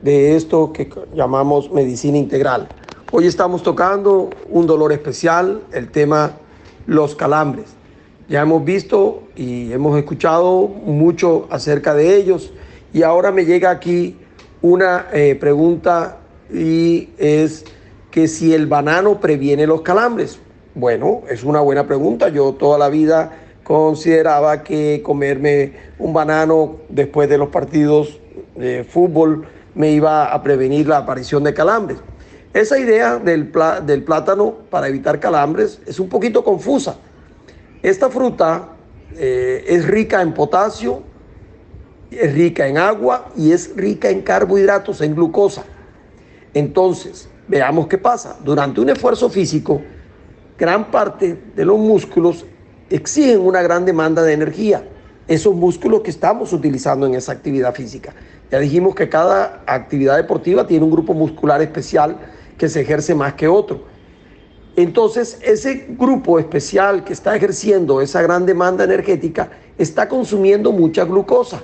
[0.01, 2.67] de esto que llamamos medicina integral.
[3.13, 6.33] Hoy estamos tocando un dolor especial, el tema
[6.85, 7.67] los calambres.
[8.27, 12.51] Ya hemos visto y hemos escuchado mucho acerca de ellos
[12.91, 14.17] y ahora me llega aquí
[14.61, 16.17] una eh, pregunta
[16.53, 17.63] y es
[18.11, 20.41] que si el banano previene los calambres.
[20.77, 22.29] Bueno, es una buena pregunta.
[22.29, 23.31] Yo toda la vida
[23.63, 28.19] consideraba que comerme un banano después de los partidos
[28.55, 31.97] de fútbol me iba a prevenir la aparición de calambres.
[32.53, 36.97] Esa idea del, plátano para evitar calambres es un poquito confusa.
[37.81, 38.75] Esta fruta
[39.15, 41.01] eh, es rica en potasio,
[42.11, 45.63] es rica en agua y es rica en carbohidratos, en glucosa.
[46.53, 48.37] Entonces, veamos qué pasa.
[48.43, 49.81] Durante un esfuerzo físico,
[50.57, 52.45] gran parte de los músculos
[52.89, 54.83] exigen una gran demanda de energía.
[55.27, 58.13] Esos músculos que estamos utilizando en esa actividad física.
[58.49, 62.17] Ya dijimos que cada actividad deportiva tiene un grupo muscular especial
[62.57, 63.83] que se ejerce más que otro.
[64.77, 71.61] Entonces, ese grupo especial que está ejerciendo esa gran demanda energética está consumiendo mucha glucosa.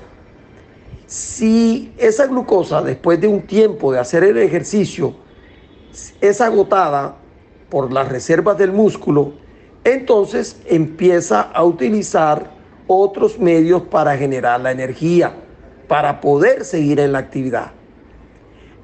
[1.05, 5.15] Si esa glucosa, después de un tiempo de hacer el ejercicio,
[6.19, 7.17] es agotada
[7.74, 9.32] por las reservas del músculo,
[9.84, 12.51] entonces empieza a utilizar
[12.86, 15.34] otros medios para generar la energía,
[15.88, 17.71] para poder seguir en la actividad.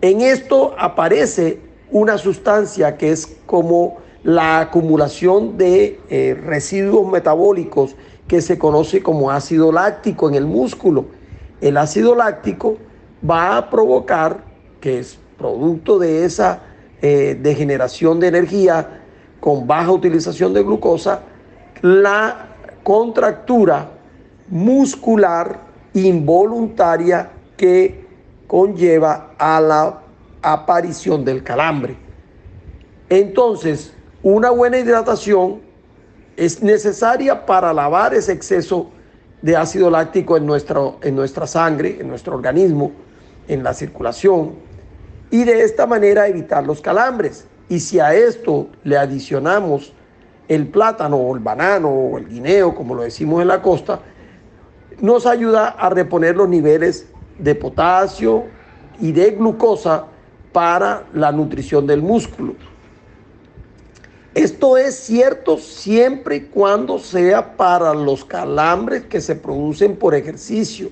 [0.01, 1.59] En esto aparece
[1.91, 7.95] una sustancia que es como la acumulación de eh, residuos metabólicos
[8.27, 11.05] que se conoce como ácido láctico en el músculo.
[11.61, 12.77] El ácido láctico
[13.29, 14.43] va a provocar,
[14.81, 16.63] que es producto de esa
[17.01, 19.01] eh, de generación de energía
[19.39, 21.21] con baja utilización de glucosa,
[21.81, 22.47] la
[22.83, 23.89] contractura
[24.49, 25.59] muscular
[25.93, 28.05] involuntaria que
[28.47, 30.01] conlleva a la
[30.41, 31.95] aparición del calambre.
[33.09, 35.61] Entonces, una buena hidratación
[36.35, 38.89] es necesaria para lavar ese exceso
[39.41, 42.91] de ácido láctico en, nuestro, en nuestra sangre, en nuestro organismo,
[43.47, 44.55] en la circulación,
[45.31, 47.45] y de esta manera evitar los calambres.
[47.67, 49.93] Y si a esto le adicionamos
[50.47, 53.99] el plátano o el banano o el guineo, como lo decimos en la costa,
[54.99, 57.07] nos ayuda a reponer los niveles
[57.37, 58.45] de potasio
[58.99, 60.05] y de glucosa
[60.51, 62.55] para la nutrición del músculo.
[64.33, 70.89] Esto es cierto siempre y cuando sea para los calambres que se producen por ejercicio,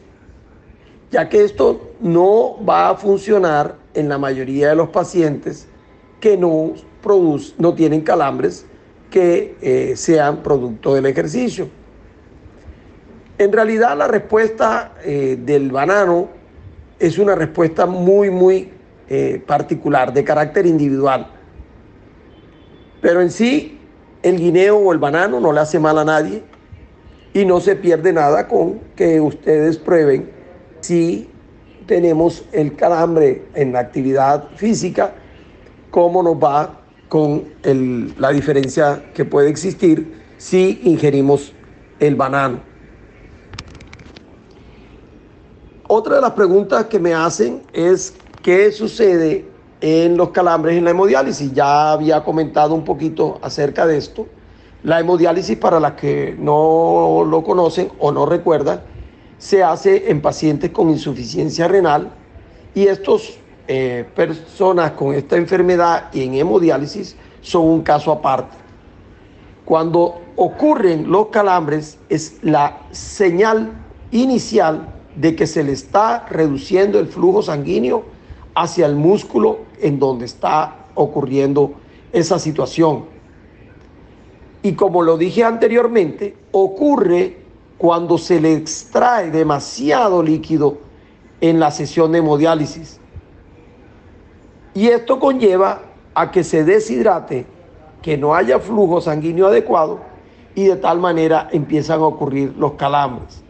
[1.11, 5.67] ya que esto no va a funcionar en la mayoría de los pacientes
[6.19, 6.73] que no,
[7.57, 8.65] no tienen calambres
[9.09, 11.67] que eh, sean producto del ejercicio.
[13.39, 16.29] En realidad la respuesta eh, del banano
[16.99, 18.71] es una respuesta muy, muy
[19.09, 21.27] eh, particular, de carácter individual.
[23.01, 23.79] Pero en sí,
[24.21, 26.43] el guineo o el banano no le hace mal a nadie
[27.33, 30.29] y no se pierde nada con que ustedes prueben
[30.81, 31.29] si
[31.87, 35.15] tenemos el calambre en la actividad física,
[35.89, 41.53] cómo nos va con la diferencia que puede existir si ingerimos
[41.99, 42.59] el banano.
[45.87, 48.13] Otra de las preguntas que me hacen es
[48.43, 49.45] qué sucede
[49.79, 51.53] en los calambres en la hemodiálisis.
[51.53, 54.27] Ya había comentado un poquito acerca de esto.
[54.83, 58.81] La hemodiálisis, para las que no lo conocen o no recuerdan,
[59.37, 62.11] se hace en pacientes con insuficiencia renal
[62.73, 68.55] y estos eh, personas con esta enfermedad y en hemodiálisis son un caso aparte.
[69.65, 73.71] Cuando ocurren los calambres es la señal
[74.11, 78.05] inicial de que se le está reduciendo el flujo sanguíneo
[78.55, 81.73] hacia el músculo en donde está ocurriendo
[82.13, 83.05] esa situación.
[84.63, 87.46] Y como lo dije anteriormente, ocurre
[87.77, 90.77] cuando se le extrae demasiado líquido
[91.41, 92.99] en la sesión de hemodiálisis.
[94.73, 95.81] Y esto conlleva
[96.13, 97.45] a que se deshidrate,
[98.01, 99.99] que no haya flujo sanguíneo adecuado
[100.55, 103.43] y de tal manera empiezan a ocurrir los calambres.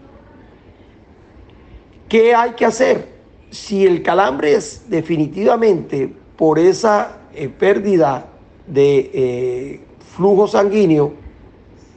[2.10, 3.18] ¿Qué hay que hacer?
[3.50, 8.28] Si el calambre es definitivamente por esa eh, pérdida
[8.68, 9.82] de eh,
[10.16, 11.14] flujo sanguíneo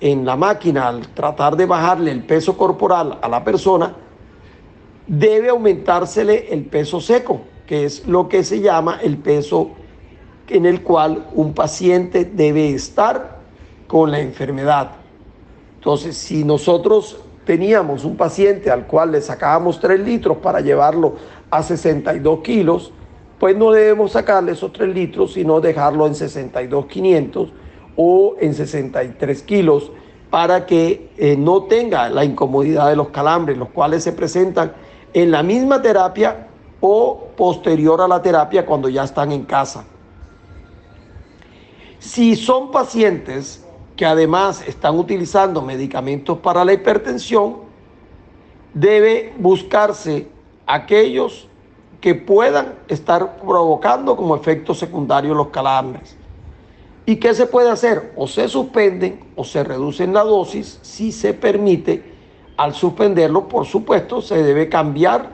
[0.01, 3.95] en la máquina al tratar de bajarle el peso corporal a la persona,
[5.07, 9.71] debe aumentársele el peso seco, que es lo que se llama el peso
[10.49, 13.39] en el cual un paciente debe estar
[13.87, 14.93] con la enfermedad.
[15.77, 21.17] Entonces, si nosotros teníamos un paciente al cual le sacábamos 3 litros para llevarlo
[21.51, 22.93] a 62 kilos,
[23.39, 27.53] pues no debemos sacarle esos 3 litros, sino dejarlo en 62,500
[28.03, 29.93] o en 63 kilos
[30.31, 34.73] para que eh, no tenga la incomodidad de los calambres, los cuales se presentan
[35.13, 36.47] en la misma terapia
[36.81, 39.85] o posterior a la terapia cuando ya están en casa.
[41.99, 47.57] Si son pacientes que además están utilizando medicamentos para la hipertensión,
[48.73, 50.27] debe buscarse
[50.67, 51.49] aquellos
[52.01, 56.17] que puedan estar provocando como efecto secundario los calambres.
[57.11, 58.13] ¿Y qué se puede hacer?
[58.15, 62.05] O se suspenden o se reducen la dosis si se permite.
[62.57, 65.31] Al suspenderlo, por supuesto, se debe cambiar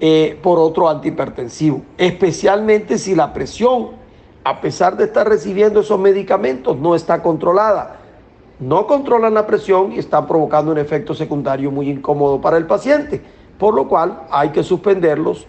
[0.00, 3.90] eh, por otro antihipertensivo, especialmente si la presión
[4.42, 7.96] a pesar de estar recibiendo esos medicamentos, no está controlada.
[8.58, 13.20] No controlan la presión y están provocando un efecto secundario muy incómodo para el paciente,
[13.58, 15.46] por lo cual hay que suspenderlos,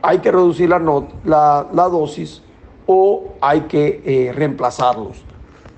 [0.00, 2.42] hay que reducir la, dosis
[2.86, 5.18] o hay que eh, reemplazarlos.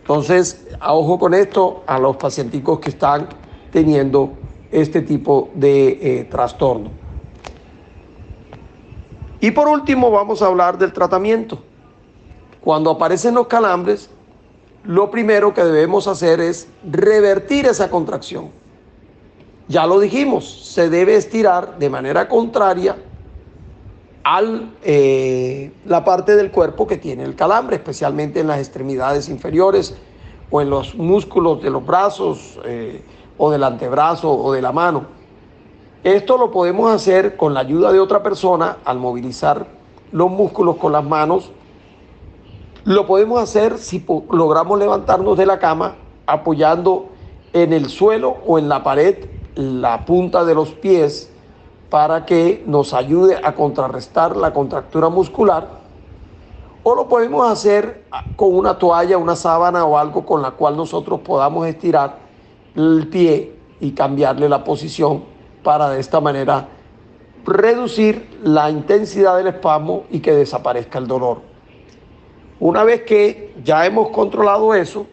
[0.01, 3.29] Entonces, a ojo con esto a los pacienticos que están
[3.73, 4.33] teniendo
[4.71, 6.91] este tipo de eh, trastorno.
[9.41, 11.59] Y por último, vamos a hablar del tratamiento.
[12.61, 14.11] Cuando aparecen los calambres,
[14.85, 18.51] lo primero que debemos hacer es revertir esa contracción.
[19.69, 22.97] Ya lo dijimos, se debe estirar de manera contraria
[24.25, 24.41] a
[24.83, 29.97] eh, la parte del cuerpo que tiene el calambre, especialmente en las extremidades inferiores
[30.51, 33.03] o en los músculos de los brazos eh,
[33.37, 35.05] o del antebrazo o de la mano.
[36.03, 39.67] Esto lo podemos hacer con la ayuda de otra persona al movilizar
[40.13, 41.51] los músculos con las manos
[42.85, 45.97] lo podemos hacer si logramos levantarnos de la cama
[46.27, 47.09] apoyando
[47.53, 51.33] en el suelo o en la pared la punta de los pies
[51.91, 55.69] para que nos ayude a contrarrestar la contractura muscular.
[56.83, 58.05] O lo podemos hacer
[58.37, 62.19] con una toalla, una sábana o algo con la cual nosotros podamos estirar
[62.75, 65.25] el pie y cambiarle la posición
[65.63, 66.69] para de esta manera
[67.45, 71.43] reducir la intensidad del espasmo y que desaparezca el dolor.
[72.61, 75.07] Una vez que ya hemos controlado eso,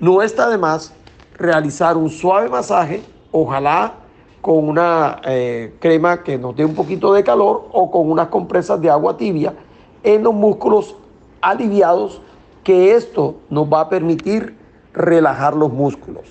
[0.00, 0.92] no está de más
[1.36, 3.02] realizar un suave masaje,
[3.32, 3.94] ojalá
[4.40, 8.80] con una eh, crema que nos dé un poquito de calor o con unas compresas
[8.80, 9.54] de agua tibia
[10.02, 10.96] en los músculos
[11.40, 12.20] aliviados,
[12.62, 14.56] que esto nos va a permitir
[14.92, 16.24] relajar los músculos.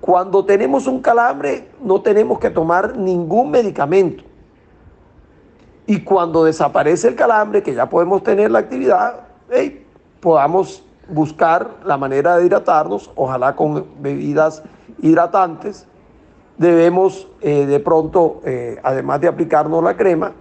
[0.00, 4.24] Cuando tenemos un calambre no tenemos que tomar ningún medicamento.
[5.86, 9.20] Y cuando desaparece el calambre, que ya podemos tener la actividad,
[10.20, 14.62] podamos buscar la manera de hidratarnos, ojalá con bebidas
[15.00, 15.86] hidratantes.
[16.58, 20.32] Debemos eh, de pronto, eh, además de aplicarnos la crema,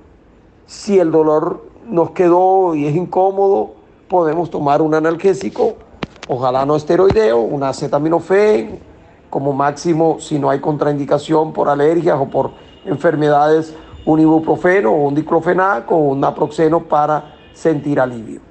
[0.65, 3.76] si el dolor nos quedó y es incómodo,
[4.09, 5.76] podemos tomar un analgésico,
[6.28, 8.80] ojalá no esteroideo, una acetaminofén,
[9.30, 12.51] como máximo si no hay contraindicación por alergias o por
[12.86, 18.41] enfermedades, un ibuprofeno o un diclofenac o un naproxeno para sentir alivio.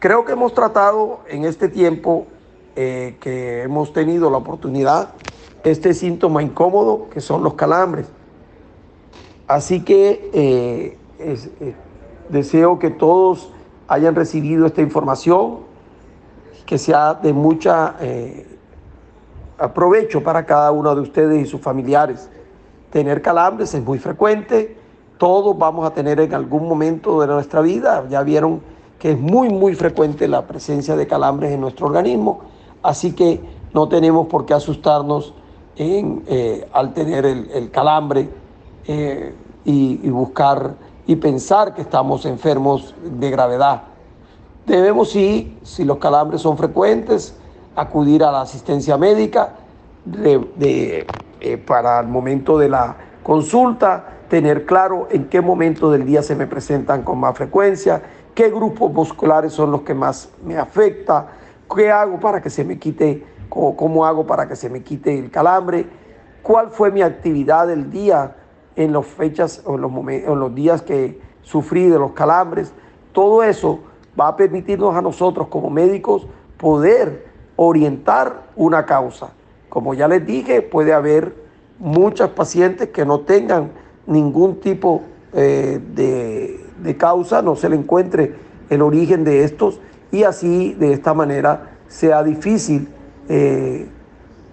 [0.00, 2.26] Creo que hemos tratado en este tiempo
[2.76, 5.10] eh, que hemos tenido la oportunidad
[5.62, 8.06] este síntoma incómodo que son los calambres.
[9.46, 11.74] Así que eh, eh,
[12.28, 13.50] deseo que todos
[13.88, 15.60] hayan recibido esta información
[16.66, 17.94] que sea de mucha
[19.58, 22.28] aprovecho para cada uno de ustedes y sus familiares.
[22.90, 24.76] Tener calambres es muy frecuente,
[25.18, 28.60] todos vamos a tener en algún momento de nuestra vida, ya vieron
[28.98, 32.53] que es muy muy frecuente la presencia de calambres en nuestro organismo,
[32.84, 33.40] así que
[33.72, 35.34] no tenemos por qué asustarnos
[35.76, 38.28] eh, al tener el, calambre
[38.86, 40.74] eh, y, buscar
[41.06, 43.82] y pensar que estamos enfermos de gravedad.
[44.66, 47.36] Debemos, sí, si los calambres son frecuentes,
[47.74, 49.54] acudir a la asistencia médica
[50.22, 51.06] eh,
[51.66, 56.46] para el momento de la consulta, tener claro en qué momento del día se me
[56.46, 58.02] presentan con más frecuencia,
[58.34, 61.26] qué grupos musculares son los que más me afecta,
[61.74, 65.18] qué hago para que se me quite, cómo, cómo hago para que se me quite
[65.18, 65.86] el calambre,
[66.42, 68.36] cuál fue mi actividad del día
[68.76, 72.72] en las fechas o en los, en los días que sufrí de los calambres.
[73.12, 73.80] Todo eso
[74.18, 79.30] va a permitirnos a nosotros como médicos poder orientar una causa.
[79.68, 81.34] Como ya les dije, puede haber
[81.78, 83.72] muchas pacientes que no tengan
[84.06, 85.02] ningún tipo
[85.32, 88.34] eh, de, causa, no se le encuentre
[88.70, 89.80] el origen de estos
[90.14, 92.88] y así de esta manera sea difícil
[93.28, 93.88] eh,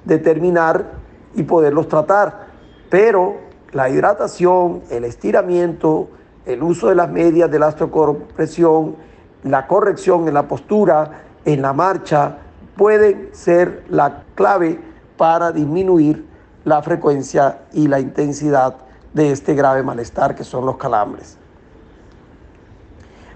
[0.04, 0.94] determinar
[1.36, 2.48] y poderlos tratar.
[2.90, 3.36] Pero
[3.72, 6.10] la hidratación, el estiramiento,
[6.48, 8.96] el uso de las medias de la osteocompresión,
[9.44, 12.38] la corrección en la postura, en la marcha,
[12.76, 14.80] pueden ser la clave
[15.16, 16.26] para disminuir
[16.66, 18.78] la frecuencia y la intensidad
[19.14, 21.38] de este grave malestar que son los calambres.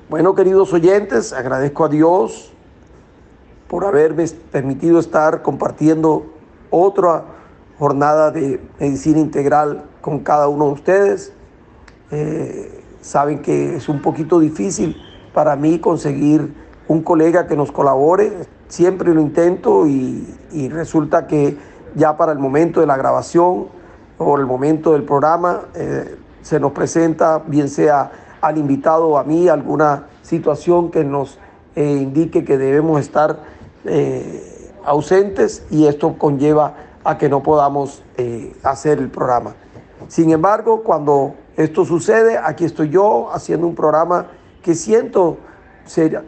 [0.07, 2.53] Bueno, queridos oyentes, agradezco a Dios
[3.67, 6.27] por haberme permitido estar compartiendo
[6.69, 7.23] otra
[7.79, 11.33] jornada de medicina integral con cada uno de ustedes.
[12.11, 14.95] Eh, saben que es un poquito difícil
[15.33, 16.53] para mí conseguir
[16.87, 18.31] un colega que nos colabore.
[18.67, 21.57] Siempre lo intento y, resulta que
[21.95, 23.69] ya para el momento de la grabación
[24.19, 28.11] o el momento del programa eh, se nos presenta, bien sea
[28.41, 31.39] al invitado a mí, alguna situación que nos
[31.75, 33.39] eh, indique que debemos estar
[33.85, 36.73] eh, ausentes y esto conlleva
[37.03, 38.03] a que no podamos
[38.63, 39.53] hacer el programa.
[40.07, 44.27] Sin embargo, cuando esto sucede, aquí estoy yo haciendo un programa
[44.63, 45.37] que siento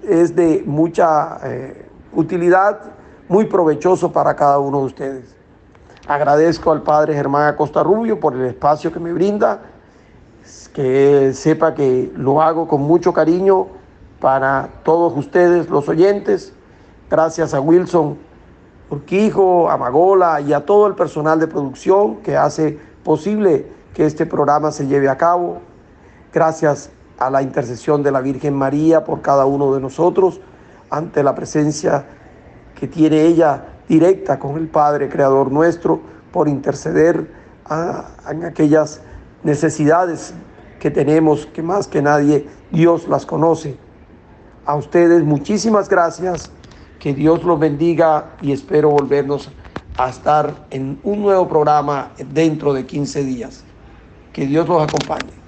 [0.07, 2.79] es de mucha eh, utilidad,
[3.27, 5.35] muy provechoso para cada uno de ustedes.
[6.07, 9.61] Agradezco al Padre Germán Acosta Rubio por el espacio que me brinda,
[10.73, 13.67] que sepa que lo hago con mucho cariño
[14.19, 16.53] para todos ustedes, los oyentes.
[17.09, 18.17] Gracias a Wilson
[18.89, 24.25] Urquijo, a Magola y a todo el personal de producción que hace posible que este
[24.25, 25.59] programa se lleve a cabo.
[26.33, 30.39] Gracias a la intercesión de la Virgen María por cada uno de nosotros,
[30.89, 32.05] ante la presencia
[32.75, 35.99] que tiene ella directa con el Padre Creador nuestro,
[36.31, 37.31] por interceder
[38.29, 39.01] en aquellas
[39.47, 40.33] necesidades
[40.79, 43.77] que tenemos, que más que nadie Dios las conoce.
[44.65, 46.51] A ustedes muchísimas gracias,
[46.99, 49.49] que Dios los bendiga y espero volvernos
[49.97, 53.63] a estar en un nuevo programa dentro de 15 días.
[54.33, 55.46] Que Dios los acompañe.